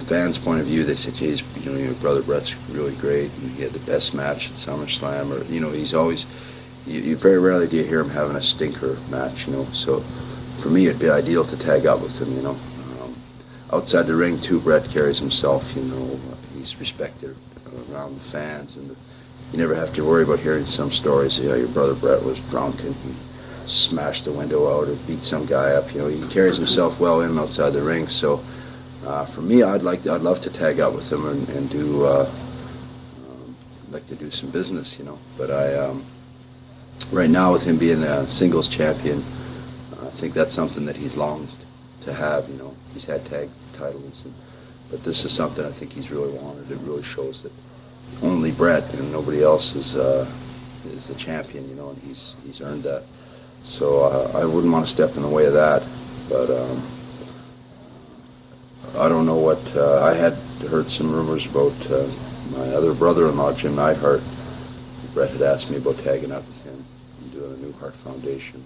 Fans' 0.00 0.38
point 0.38 0.60
of 0.60 0.66
view, 0.66 0.84
they 0.84 0.94
say, 0.94 1.10
"Geez, 1.10 1.42
you 1.62 1.70
know, 1.70 1.78
your 1.78 1.94
brother 1.94 2.22
Bret's 2.22 2.54
really 2.70 2.94
great. 2.96 3.30
And 3.38 3.50
he 3.52 3.62
had 3.62 3.72
the 3.72 3.80
best 3.80 4.14
match 4.14 4.48
at 4.50 4.56
SummerSlam." 4.56 5.30
Or 5.30 5.44
you 5.52 5.60
know, 5.60 5.70
he's 5.70 5.94
always. 5.94 6.26
You, 6.86 7.00
you 7.00 7.16
very 7.16 7.38
rarely 7.38 7.66
do 7.66 7.76
you 7.76 7.82
hear 7.82 8.00
him 8.00 8.10
having 8.10 8.36
a 8.36 8.42
stinker 8.42 8.96
match. 9.10 9.46
You 9.46 9.54
know, 9.54 9.64
so 9.66 10.00
for 10.60 10.68
me, 10.68 10.86
it'd 10.86 11.00
be 11.00 11.10
ideal 11.10 11.44
to 11.44 11.56
tag 11.56 11.86
up 11.86 12.00
with 12.00 12.20
him. 12.20 12.32
You 12.34 12.42
know, 12.42 12.56
um, 13.02 13.14
outside 13.72 14.04
the 14.04 14.14
ring 14.14 14.38
too, 14.38 14.60
Bret 14.60 14.88
carries 14.90 15.18
himself. 15.18 15.74
You 15.74 15.82
know, 15.82 16.20
he's 16.56 16.78
respected 16.78 17.36
around 17.90 18.14
the 18.14 18.20
fans, 18.20 18.76
and 18.76 18.96
you 19.52 19.58
never 19.58 19.74
have 19.74 19.94
to 19.94 20.04
worry 20.04 20.24
about 20.24 20.40
hearing 20.40 20.66
some 20.66 20.90
stories. 20.90 21.38
Yeah, 21.38 21.54
your 21.54 21.68
brother 21.68 21.94
Bret 21.94 22.22
was 22.22 22.40
drunk 22.50 22.80
and 22.82 22.94
he 22.94 23.14
smashed 23.66 24.24
the 24.24 24.32
window 24.32 24.68
out 24.68 24.88
or 24.88 24.94
beat 25.06 25.22
some 25.22 25.46
guy 25.46 25.72
up. 25.72 25.92
You 25.94 26.02
know, 26.02 26.08
he 26.08 26.26
carries 26.28 26.56
himself 26.56 27.00
well 27.00 27.20
in 27.20 27.38
outside 27.38 27.70
the 27.70 27.82
ring. 27.82 28.08
So 28.08 28.42
uh, 29.06 29.24
for 29.24 29.40
me, 29.40 29.62
I'd 29.62 29.82
like 29.82 30.02
to, 30.02 30.12
I'd 30.12 30.22
love 30.22 30.40
to 30.42 30.50
tag 30.50 30.80
out 30.80 30.92
with 30.92 31.10
him 31.10 31.26
and, 31.26 31.48
and 31.50 31.70
do 31.70 32.04
uh, 32.04 32.28
um, 33.30 33.56
like 33.92 34.04
to 34.06 34.16
do 34.16 34.32
some 34.32 34.50
business. 34.50 34.98
You 34.98 35.04
know, 35.04 35.18
but 35.38 35.50
I 35.50 35.74
um, 35.74 36.04
right 37.12 37.30
now 37.30 37.52
with 37.52 37.64
him 37.64 37.78
being 37.78 38.02
a 38.02 38.28
singles 38.28 38.66
champion, 38.68 39.18
I 40.02 40.10
think 40.10 40.34
that's 40.34 40.52
something 40.52 40.84
that 40.86 40.96
he's 40.96 41.16
longed 41.16 41.48
to 42.00 42.12
have. 42.12 42.48
You 42.48 42.56
know, 42.56 42.74
he's 42.94 43.04
had 43.04 43.24
tag 43.26 43.48
titles, 43.72 44.24
and, 44.24 44.34
but 44.90 45.04
this 45.04 45.24
is 45.24 45.30
something 45.30 45.64
I 45.64 45.70
think 45.70 45.92
he's 45.92 46.10
really 46.10 46.32
wanted. 46.38 46.68
It 46.68 46.78
really 46.78 47.04
shows 47.04 47.42
that 47.44 47.52
only 48.22 48.50
Bret 48.50 48.92
and 48.94 49.12
nobody 49.12 49.42
else 49.42 49.76
is 49.76 49.94
uh, 49.94 50.28
is 50.86 51.06
the 51.06 51.14
champion. 51.14 51.68
You 51.68 51.76
know, 51.76 51.90
and 51.90 52.02
he's 52.02 52.34
he's 52.44 52.60
earned 52.60 52.82
that. 52.82 53.04
So 53.62 54.04
uh, 54.04 54.38
I 54.38 54.44
wouldn't 54.44 54.72
want 54.72 54.84
to 54.84 54.90
step 54.90 55.14
in 55.14 55.22
the 55.22 55.28
way 55.28 55.46
of 55.46 55.52
that. 55.52 55.86
But 56.28 56.50
um, 56.50 56.82
I 58.94 59.08
don't 59.08 59.26
know 59.26 59.36
what 59.36 59.76
uh, 59.76 60.02
I 60.02 60.14
had 60.14 60.34
heard 60.70 60.88
some 60.88 61.12
rumors 61.12 61.46
about 61.46 61.74
uh, 61.90 62.06
my 62.52 62.68
other 62.74 62.94
brother-in-law, 62.94 63.54
Jim 63.54 63.74
Neidhart. 63.76 64.22
Bret 65.12 65.30
had 65.30 65.42
asked 65.42 65.70
me 65.70 65.78
about 65.78 65.98
tagging 65.98 66.30
up 66.30 66.46
with 66.46 66.64
him 66.64 66.84
and 67.20 67.32
doing 67.32 67.52
a 67.54 67.56
New 67.56 67.72
Hart 67.72 67.94
Foundation, 67.94 68.62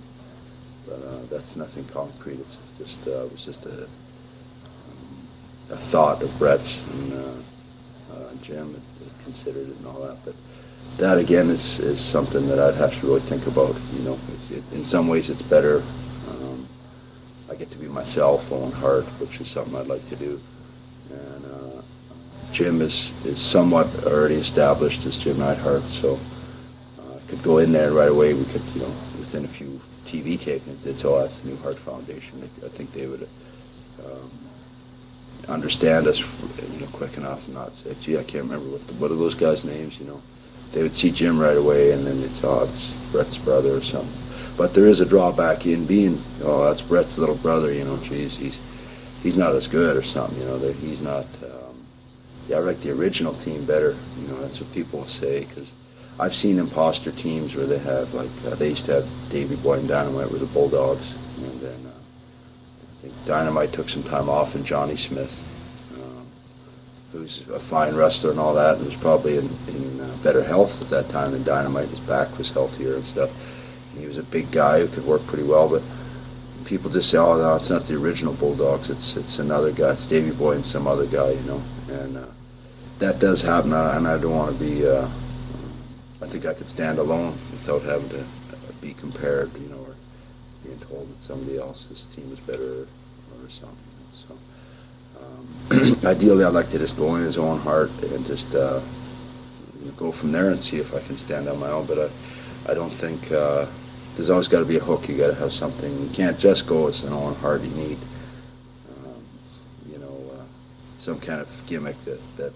but 0.87 1.03
uh, 1.03 1.25
that's 1.31 1.57
nothing 1.57 1.85
concrete. 1.87 2.41
It's 2.41 2.59
just 2.77 3.07
uh, 3.07 3.25
it 3.25 3.33
was 3.33 3.45
just 3.45 3.67
a, 3.67 3.85
um, 3.85 5.29
a 5.71 5.77
thought 5.77 6.23
of 6.23 6.39
Bret's 6.39 6.85
and 6.93 7.13
uh, 7.13 8.15
uh, 8.15 8.35
Jim 8.43 8.75
had, 8.75 8.83
had 9.09 9.25
considered 9.25 9.69
it 9.69 9.77
and 9.77 9.87
all 9.87 10.01
that, 10.03 10.17
but 10.25 10.35
that 10.97 11.19
again 11.19 11.51
is, 11.51 11.79
is 11.81 12.01
something 12.01 12.47
that 12.49 12.59
I'd 12.59 12.75
have 12.75 12.99
to 13.01 13.07
really 13.07 13.21
think 13.21 13.47
about. 13.47 13.77
You 13.95 14.03
know, 14.03 14.19
it, 14.51 14.63
in 14.73 14.85
some 14.85 15.09
ways 15.09 15.31
it's 15.31 15.43
better. 15.43 15.83
Um, 16.29 16.67
I 17.51 17.55
get 17.55 17.71
to 17.73 17.79
be 17.79 17.89
myself, 17.89 18.51
Owen 18.53 18.73
Hart, 18.73 19.05
which 19.21 19.41
is 19.41 19.49
something 19.49 19.75
I'd 19.75 19.89
like 19.89 20.07
to 20.09 20.17
do. 20.17 20.41
And 21.11 21.45
uh, 21.45 21.83
Jim 22.53 22.81
is, 22.81 23.13
is 23.27 23.41
somewhat 23.41 23.89
already 24.07 24.37
established 24.37 25.05
as 25.05 25.19
Jim 25.19 25.39
Neidhart, 25.39 25.83
so 25.83 26.15
uh, 26.99 27.17
I 27.17 27.29
could 27.29 27.43
go 27.43 27.59
in 27.59 27.73
there 27.73 27.93
right 27.93 28.09
away. 28.09 28.35
We 28.35 28.45
could, 28.45 28.63
you 28.75 28.83
know, 28.83 28.93
within 29.19 29.45
a 29.45 29.49
few 29.49 29.81
TV 30.07 30.39
tapings, 30.39 30.87
it's 30.87 31.05
oh, 31.05 31.21
that's 31.21 31.41
the 31.41 31.49
New 31.49 31.57
Hart 31.59 31.79
Foundation. 31.79 32.49
I 32.65 32.69
think 32.69 32.93
they 32.93 33.07
would 33.07 33.29
um, 34.05 34.31
understand 35.49 36.07
us, 36.07 36.21
you 36.21 36.81
know, 36.81 36.87
quick 36.93 37.17
enough 37.17 37.47
and 37.47 37.55
not 37.55 37.75
say, 37.75 37.97
gee, 38.01 38.17
I 38.17 38.23
can't 38.23 38.45
remember 38.45 38.71
what 38.71 38.87
the, 38.87 38.95
what 38.95 39.11
are 39.11 39.17
those 39.17 39.35
guys' 39.35 39.65
names, 39.65 39.99
you 39.99 40.07
know 40.07 40.23
they 40.73 40.83
would 40.83 40.95
see 40.95 41.11
Jim 41.11 41.39
right 41.39 41.57
away, 41.57 41.93
and 41.93 42.07
then 42.07 42.23
it's 42.23 42.45
oh, 42.45 42.65
it's 42.65 42.93
Bret's 43.11 43.37
brother 43.39 43.75
or 43.75 43.83
something. 43.83 44.30
But 44.57 44.75
there 44.75 44.87
is 44.87 45.01
a 45.01 45.07
drawback 45.07 45.67
in 45.67 45.87
being 45.87 46.21
oh, 46.43 46.65
that's 46.65 46.81
Bret's 46.81 47.19
little 47.19 47.37
brother. 47.37 47.73
You 47.73 47.85
know, 47.85 47.97
geez, 47.99 48.37
he's 48.37 48.61
he's 49.23 49.37
not 49.37 49.55
as 49.55 49.69
good 49.69 49.97
or 49.97 50.03
something. 50.03 50.39
You 50.39 50.47
know, 50.47 50.59
that 50.59 50.77
he's 50.77 51.01
not. 51.01 51.27
Um, 51.43 51.77
yeah, 52.49 52.57
I 52.57 52.61
like 52.61 52.81
the 52.81 52.91
original 52.93 53.35
team 53.35 53.65
better. 53.65 53.97
You 54.21 54.29
know, 54.29 54.41
that's 54.41 54.61
what 54.61 54.73
people 54.73 55.07
say 55.07 55.45
because 55.45 55.73
I've 56.19 56.35
seen 56.35 56.59
imposter 56.59 57.13
teams 57.13 57.55
where 57.55 57.67
they 57.67 57.79
have 57.79 58.13
like 58.15 58.31
uh, 58.47 58.55
they 58.57 58.71
used 58.71 58.87
to 58.87 58.95
have 58.95 59.09
Davey 59.31 59.57
Boy 59.57 59.79
and 59.79 59.89
Dynamite 59.89 60.31
with 60.31 60.41
the 60.41 60.47
Bulldogs, 60.47 61.17
and 61.39 61.61
then 61.61 61.87
uh, 61.87 61.91
I 61.91 63.03
think 63.03 63.15
Dynamite 63.27 63.73
took 63.73 63.89
some 63.89 64.03
time 64.03 64.29
off, 64.29 64.55
and 64.55 64.65
Johnny 64.65 64.97
Smith 64.97 65.47
who's 67.13 67.47
a 67.49 67.59
fine 67.59 67.95
wrestler 67.95 68.31
and 68.31 68.39
all 68.39 68.55
that, 68.55 68.77
and 68.77 68.87
was 68.87 68.95
probably 68.97 69.37
in, 69.39 69.49
in 69.69 70.01
uh, 70.01 70.17
better 70.23 70.43
health 70.43 70.81
at 70.81 70.91
that 70.91 71.09
time 71.09 71.33
than 71.33 71.43
Dynamite. 71.43 71.89
His 71.89 71.99
back 72.01 72.37
was 72.39 72.51
healthier 72.51 72.95
and 72.95 73.05
stuff. 73.05 73.31
He 74.01 74.07
was 74.07 74.19
a 74.19 74.23
big 74.23 74.51
guy 74.51 74.81
who 74.81 74.89
could 74.89 75.05
work 75.05 75.25
pretty 75.27 75.45
well, 75.45 75.69
but 75.69 75.83
people 76.65 76.91
just 76.91 77.11
say, 77.11 77.19
"Oh, 77.19 77.37
no, 77.37 77.57
it's 77.57 77.71
not 77.71 77.87
the 77.87 77.97
original 77.97 78.33
Bulldogs. 78.35 78.91
It's 78.91 79.17
it's 79.17 79.39
another 79.39 79.73
guy. 79.73 79.93
It's 79.93 80.07
Davey 80.07 80.33
Boy 80.33 80.57
and 80.57 80.67
some 80.67 80.87
other 80.87 81.07
guy," 81.07 81.31
you 81.31 81.43
know. 81.43 81.63
And 81.91 82.17
uh, 82.17 82.27
that 82.99 83.19
does 83.19 83.43
happen, 83.43 83.73
uh, 83.73 83.95
and 83.97 84.07
I 84.07 84.19
don't 84.19 84.35
want 84.35 84.57
to 84.57 84.65
be. 84.65 84.89
Uh, 84.89 85.09
I 86.23 86.27
think 86.27 86.45
I 86.45 86.55
could 86.55 86.69
stand 86.69 86.99
alone 86.99 87.33
without 87.51 87.83
having 87.83 88.09
to 88.11 88.25
be 88.81 88.95
compared, 88.95 89.53
you 89.55 89.69
know, 89.69 89.79
or 89.79 89.95
being 90.65 90.79
told 90.81 91.11
that 91.11 91.23
somebody 91.23 91.59
else's 91.59 92.07
team 92.07 92.31
is 92.33 92.41
better 92.41 92.83
or 92.83 93.49
something. 93.49 93.77
So, 94.15 94.37
um, 95.21 95.97
ideally, 96.05 96.45
I'd 96.45 96.53
like 96.53 96.71
to 96.71 96.79
just 96.79 96.97
go 96.97 97.17
in 97.17 97.23
his 97.23 97.39
Owen 97.39 97.59
Hart 97.59 97.91
and 98.03 98.27
just 98.27 98.55
uh, 98.55 98.81
go 99.97 100.13
from 100.13 100.33
there 100.33 100.51
and 100.51 100.63
see 100.63 100.79
if 100.79 100.95
I 100.95 101.01
can 101.01 101.17
stand 101.17 101.49
on 101.49 101.59
my 101.59 101.71
own. 101.71 101.87
But 101.87 101.99
I, 101.99 102.73
I 102.73 102.75
don't 102.75 102.91
think 102.93 103.33
uh, 103.33 103.67
there's 104.21 104.29
always 104.29 104.49
got 104.49 104.59
to 104.59 104.67
be 104.67 104.77
a 104.77 104.81
hook. 104.81 105.09
You 105.09 105.17
got 105.17 105.29
to 105.29 105.35
have 105.37 105.51
something. 105.51 105.99
You 105.99 106.11
can't 106.11 106.39
just 106.39 106.67
go 106.67 106.89
as 106.89 107.03
an 107.05 107.15
Owen 107.15 107.35
Hart. 107.37 107.63
You 107.63 107.71
need, 107.71 107.99
um, 108.91 109.25
you 109.91 109.99
know, 109.99 110.15
uh, 110.35 110.43
some 110.99 111.19
kind 111.19 111.41
of 111.41 111.49
gimmick 111.67 111.99
that 112.05 112.21
that 112.37 112.53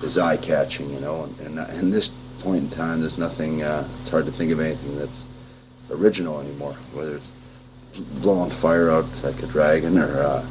is 0.00 0.16
eye 0.16 0.36
catching. 0.36 0.92
You 0.92 1.00
know, 1.00 1.24
and 1.24 1.40
and, 1.40 1.58
and 1.58 1.92
this 1.92 2.10
point 2.38 2.62
in 2.62 2.70
time, 2.70 3.00
there's 3.00 3.18
nothing. 3.18 3.64
Uh, 3.64 3.88
it's 3.98 4.10
hard 4.10 4.26
to 4.26 4.30
think 4.30 4.52
of 4.52 4.60
anything 4.60 4.96
that's 4.96 5.24
original 5.90 6.40
anymore. 6.40 6.74
Whether 6.94 7.16
it's 7.16 7.30
blowing 8.20 8.52
fire 8.52 8.88
out 8.88 9.06
like 9.24 9.42
a 9.42 9.46
dragon, 9.46 9.98
or 9.98 10.22
uh, 10.22 10.46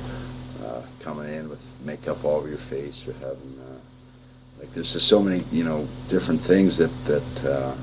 uh, 0.66 0.82
coming 1.00 1.34
in 1.34 1.50
with 1.50 1.62
makeup 1.86 2.26
all 2.26 2.36
over 2.36 2.50
your 2.50 2.58
face, 2.58 3.08
or 3.08 3.14
having 3.14 3.58
uh, 3.70 3.80
like 4.60 4.74
there's 4.74 4.92
just 4.92 5.08
so 5.08 5.22
many 5.22 5.46
you 5.50 5.64
know 5.64 5.88
different 6.10 6.42
things 6.42 6.76
that 6.76 6.92
that 7.06 7.46
uh, 7.46 7.74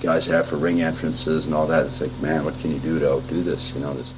guys 0.00 0.26
have 0.26 0.46
for 0.48 0.56
ring 0.56 0.82
entrances 0.82 1.46
and 1.46 1.54
all 1.54 1.66
that. 1.66 1.86
It's 1.86 2.00
like, 2.00 2.16
man, 2.20 2.44
what 2.44 2.58
can 2.60 2.70
you 2.72 2.78
do 2.78 2.98
to 2.98 3.10
outdo 3.10 3.42
this? 3.42 3.72
You 3.74 3.80
know, 3.80 3.92
there's 3.94 4.14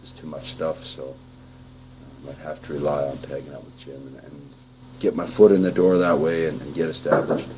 there's 0.00 0.12
too 0.12 0.26
much 0.26 0.52
stuff. 0.52 0.84
So 0.84 1.14
I 2.22 2.26
might 2.26 2.38
have 2.38 2.62
to 2.66 2.72
rely 2.72 3.04
on 3.04 3.18
tagging 3.18 3.54
up 3.54 3.64
with 3.64 3.78
Jim 3.78 3.94
and, 3.94 4.24
and 4.24 4.50
get 5.00 5.16
my 5.16 5.26
foot 5.26 5.52
in 5.52 5.62
the 5.62 5.72
door 5.72 5.98
that 5.98 6.18
way 6.18 6.46
and, 6.46 6.60
and 6.60 6.74
get 6.74 6.88
established. 6.88 7.48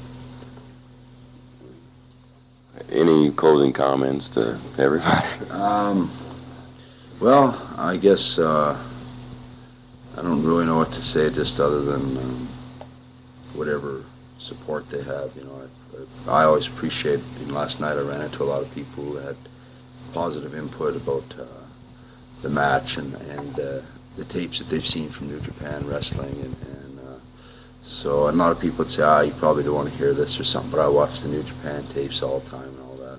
Any 2.90 3.30
closing 3.32 3.72
comments 3.72 4.28
to 4.30 4.58
everybody? 4.78 5.26
Um, 5.50 6.10
well, 7.20 7.60
I 7.76 7.96
guess 7.96 8.38
uh, 8.38 8.80
I 10.16 10.22
don't 10.22 10.42
really 10.42 10.64
know 10.64 10.78
what 10.78 10.92
to 10.92 11.02
say, 11.02 11.30
just 11.30 11.60
other 11.60 11.82
than 11.82 12.16
um, 12.16 12.48
whatever 13.54 14.04
support 14.38 14.88
they 14.88 15.02
have. 15.02 15.36
You 15.36 15.44
know, 15.44 15.62
I, 15.62 15.79
I 16.28 16.44
always 16.44 16.66
appreciate. 16.66 17.20
And 17.40 17.52
last 17.52 17.80
night 17.80 17.96
I 17.96 18.02
ran 18.02 18.20
into 18.20 18.42
a 18.42 18.44
lot 18.44 18.62
of 18.62 18.74
people 18.74 19.04
who 19.04 19.16
had 19.16 19.36
positive 20.12 20.54
input 20.54 20.96
about 20.96 21.24
uh, 21.38 21.44
the 22.42 22.50
match 22.50 22.96
and 22.96 23.14
and 23.14 23.60
uh, 23.60 23.80
the 24.16 24.24
tapes 24.24 24.58
that 24.58 24.68
they've 24.68 24.86
seen 24.86 25.08
from 25.08 25.28
New 25.28 25.40
Japan 25.40 25.86
Wrestling, 25.86 26.32
and, 26.32 26.56
and 26.74 27.00
uh, 27.00 27.18
so 27.82 28.28
a 28.28 28.32
lot 28.32 28.52
of 28.52 28.60
people 28.60 28.78
would 28.78 28.88
say, 28.88 29.02
ah, 29.02 29.20
you 29.20 29.32
probably 29.32 29.62
don't 29.62 29.74
want 29.74 29.88
to 29.88 29.96
hear 29.96 30.12
this 30.12 30.38
or 30.38 30.44
something, 30.44 30.70
but 30.70 30.80
I 30.80 30.88
watch 30.88 31.20
the 31.20 31.28
New 31.28 31.42
Japan 31.42 31.84
tapes 31.94 32.22
all 32.22 32.40
the 32.40 32.50
time 32.50 32.68
and 32.68 32.80
all 32.80 32.96
that, 32.96 33.18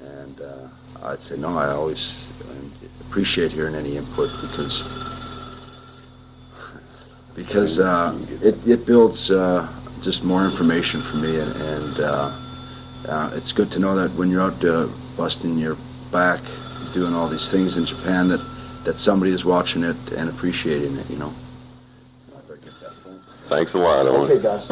and, 0.00 0.18
and 0.18 0.40
uh, 0.40 1.06
I'd 1.06 1.20
say 1.20 1.36
no, 1.36 1.56
I 1.56 1.70
always 1.70 2.30
appreciate 3.00 3.52
hearing 3.52 3.74
any 3.74 3.96
input 3.96 4.30
because 4.40 4.82
because 7.34 7.80
uh, 7.80 8.16
it, 8.42 8.66
it 8.66 8.86
builds 8.86 9.30
just 10.00 10.24
more 10.24 10.44
information 10.44 11.00
for 11.00 11.16
me, 11.16 11.38
and, 11.38 11.54
and 11.56 12.00
uh, 12.00 12.32
uh, 13.08 13.30
it's 13.34 13.52
good 13.52 13.70
to 13.72 13.78
know 13.78 13.94
that 13.94 14.10
when 14.12 14.30
you're 14.30 14.42
out 14.42 14.64
uh, 14.64 14.86
busting 15.16 15.58
your 15.58 15.76
back, 16.12 16.40
doing 16.92 17.14
all 17.14 17.28
these 17.28 17.50
things 17.50 17.76
in 17.76 17.84
Japan, 17.84 18.28
that, 18.28 18.40
that 18.84 18.96
somebody 18.96 19.32
is 19.32 19.44
watching 19.44 19.82
it 19.82 19.96
and 20.12 20.28
appreciating 20.28 20.96
it, 20.96 21.08
you 21.10 21.16
know. 21.16 21.32
Thanks 23.48 23.74
a 23.74 23.78
lot, 23.78 24.06
Owen. 24.06 24.30
Okay, 24.30 24.42
guys. 24.42 24.70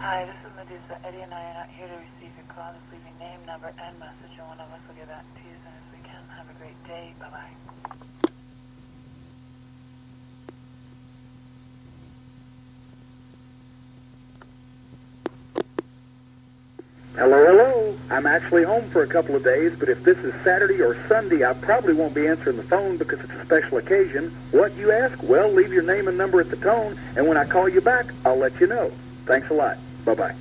Hi, 0.00 0.24
this 0.24 0.36
is 0.36 0.52
Madusa. 0.56 0.96
Eddie 1.04 1.20
and 1.20 1.34
I 1.34 1.42
are 1.50 1.54
not 1.54 1.68
here 1.68 1.86
to 1.86 1.92
receive 1.92 2.32
your 2.34 2.46
call. 2.48 2.72
Just 2.72 2.92
leave 2.92 3.02
your 3.04 3.18
name, 3.28 3.44
number, 3.46 3.66
and 3.66 3.98
message, 3.98 4.38
and 4.38 4.48
one 4.48 4.58
of 4.58 4.72
us 4.72 4.80
will 4.88 4.94
get 4.94 5.08
back 5.08 5.24
to 5.34 5.40
you 5.42 5.50
as 5.52 5.60
soon 5.60 5.74
as 5.76 5.82
we 5.92 5.98
can. 6.08 6.22
Have 6.34 6.48
a 6.48 6.54
great 6.58 6.82
day. 6.86 7.12
Bye-bye. 7.20 7.52
Hello, 17.16 17.44
hello. 17.44 17.96
I'm 18.10 18.26
actually 18.26 18.64
home 18.64 18.87
for 18.98 19.04
a 19.04 19.06
couple 19.06 19.36
of 19.36 19.44
days, 19.44 19.76
but 19.78 19.88
if 19.88 20.02
this 20.02 20.18
is 20.24 20.34
Saturday 20.42 20.82
or 20.82 20.96
Sunday, 21.06 21.44
I 21.48 21.52
probably 21.52 21.94
won't 21.94 22.14
be 22.14 22.26
answering 22.26 22.56
the 22.56 22.64
phone 22.64 22.96
because 22.96 23.20
it's 23.20 23.32
a 23.32 23.44
special 23.44 23.78
occasion. 23.78 24.30
What, 24.50 24.74
you 24.74 24.90
ask? 24.90 25.22
Well, 25.22 25.48
leave 25.48 25.72
your 25.72 25.84
name 25.84 26.08
and 26.08 26.18
number 26.18 26.40
at 26.40 26.50
the 26.50 26.56
tone, 26.56 26.98
and 27.16 27.28
when 27.28 27.36
I 27.36 27.44
call 27.44 27.68
you 27.68 27.80
back, 27.80 28.06
I'll 28.26 28.38
let 28.38 28.58
you 28.58 28.66
know. 28.66 28.90
Thanks 29.24 29.50
a 29.50 29.54
lot. 29.54 29.78
Bye-bye. 30.04 30.34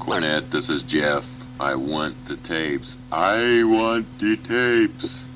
Cornette, 0.00 0.50
this 0.50 0.68
is 0.68 0.82
Jeff. 0.82 1.24
I 1.60 1.76
want 1.76 2.16
the 2.24 2.36
tapes. 2.38 2.98
I 3.12 3.62
want 3.62 4.18
the 4.18 4.36
tapes. 4.36 5.28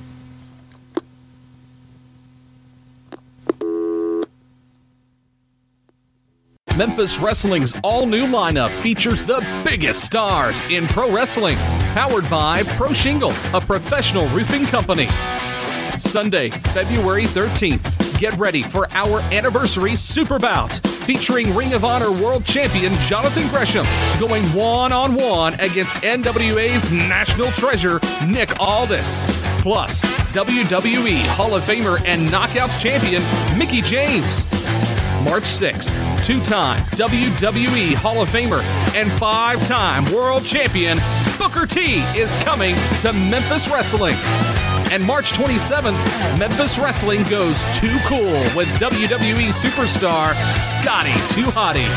Memphis 6.77 7.17
Wrestling's 7.17 7.75
all 7.83 8.05
new 8.05 8.27
lineup 8.27 8.83
features 8.83 9.23
the 9.23 9.43
biggest 9.65 10.03
stars 10.03 10.61
in 10.69 10.87
pro 10.87 11.11
wrestling, 11.11 11.57
powered 11.95 12.29
by 12.29 12.61
Pro 12.75 12.93
Shingle, 12.93 13.33
a 13.55 13.59
professional 13.59 14.29
roofing 14.29 14.63
company. 14.67 15.07
Sunday, 15.97 16.51
February 16.75 17.25
13th, 17.25 18.19
get 18.19 18.37
ready 18.37 18.61
for 18.61 18.87
our 18.91 19.21
anniversary 19.33 19.95
Super 19.95 20.37
Bout 20.37 20.77
featuring 21.07 21.55
Ring 21.55 21.73
of 21.73 21.83
Honor 21.83 22.11
World 22.11 22.45
Champion 22.45 22.93
Jonathan 23.07 23.47
Gresham 23.47 23.87
going 24.19 24.43
one 24.53 24.91
on 24.91 25.15
one 25.15 25.55
against 25.55 25.95
NWA's 25.95 26.91
national 26.91 27.51
treasure 27.53 27.99
Nick 28.23 28.59
Aldis. 28.59 29.23
Plus, 29.63 30.03
WWE 30.31 31.25
Hall 31.29 31.55
of 31.55 31.63
Famer 31.63 31.99
and 32.05 32.29
Knockouts 32.29 32.79
champion 32.79 33.23
Mickie 33.57 33.81
James. 33.81 34.45
March 35.27 35.43
6th, 35.43 35.91
two 36.23 36.41
time 36.41 36.79
WWE 36.91 37.93
Hall 37.95 38.21
of 38.21 38.29
Famer 38.29 38.61
and 38.95 39.11
five 39.19 39.67
time 39.67 40.05
world 40.13 40.45
champion 40.45 40.97
Booker 41.37 41.65
T 41.65 41.95
is 42.17 42.37
coming 42.37 42.77
to 43.01 43.11
Memphis 43.11 43.67
Wrestling. 43.67 44.15
And 44.89 45.03
March 45.03 45.33
27th, 45.33 46.39
Memphis 46.39 46.79
Wrestling 46.79 47.25
goes 47.25 47.65
too 47.77 47.97
cool 48.05 48.39
with 48.55 48.69
WWE 48.79 49.49
superstar 49.49 50.33
Scotty 50.57 51.11
2 51.33 51.47
Hotty. 51.51 51.89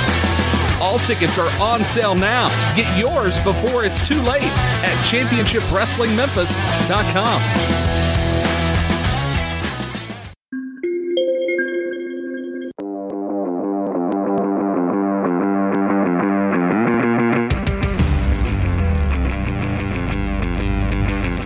All 0.81 0.99
tickets 0.99 1.39
are 1.39 1.51
on 1.63 1.85
sale 1.85 2.17
now. 2.17 2.49
Get 2.75 2.99
yours 2.99 3.39
before 3.39 3.85
it's 3.85 4.03
too 4.07 4.21
late 4.23 4.51
at 4.83 4.97
ChampionshipWrestlingMemphis.com. 5.07 8.00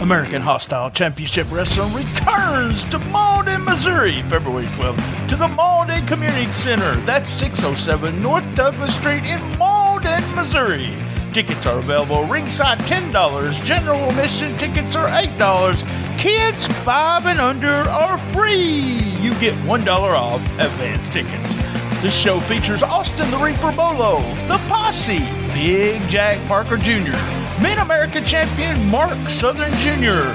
American 0.05 0.43
Hostile 0.43 0.91
Championship 0.91 1.51
Wrestling 1.51 1.91
returns 1.95 2.85
to 2.91 2.99
Malden, 2.99 3.65
Missouri, 3.65 4.21
February 4.29 4.67
12th 4.67 5.29
to 5.29 5.35
the 5.35 5.49
Malden 5.49 6.07
Community 6.07 6.53
Center. 6.53 6.95
That's 7.07 7.27
607 7.27 8.23
North 8.23 8.45
Douglas 8.55 8.95
Street 8.95 9.25
in 9.25 9.41
Malden, 9.57 10.23
Missouri. 10.35 10.95
Tickets 11.33 11.65
are 11.65 11.79
available 11.79 12.25
ringside 12.25 12.81
$10. 12.81 13.65
General 13.65 14.11
admission 14.11 14.55
tickets 14.59 14.95
are 14.95 15.09
$8. 15.09 16.19
Kids 16.19 16.67
5 16.67 17.25
and 17.25 17.41
under 17.41 17.89
are 17.89 18.19
free. 18.35 18.99
You 19.23 19.33
get 19.41 19.55
$1 19.65 19.89
off 19.89 20.43
advance 20.59 21.09
tickets. 21.09 21.55
The 22.03 22.11
show 22.11 22.41
features 22.41 22.83
Austin 22.83 23.31
the 23.31 23.39
Reaper 23.39 23.73
Bolo, 23.73 24.19
The 24.49 24.61
Posse, 24.69 25.17
Big 25.55 26.07
Jack 26.11 26.47
Parker 26.47 26.77
Jr., 26.77 27.17
Mid 27.63 27.79
American 27.79 28.25
champion 28.25 28.85
Mark 28.91 29.31
Southern 29.31 29.73
Jr., 29.75 30.27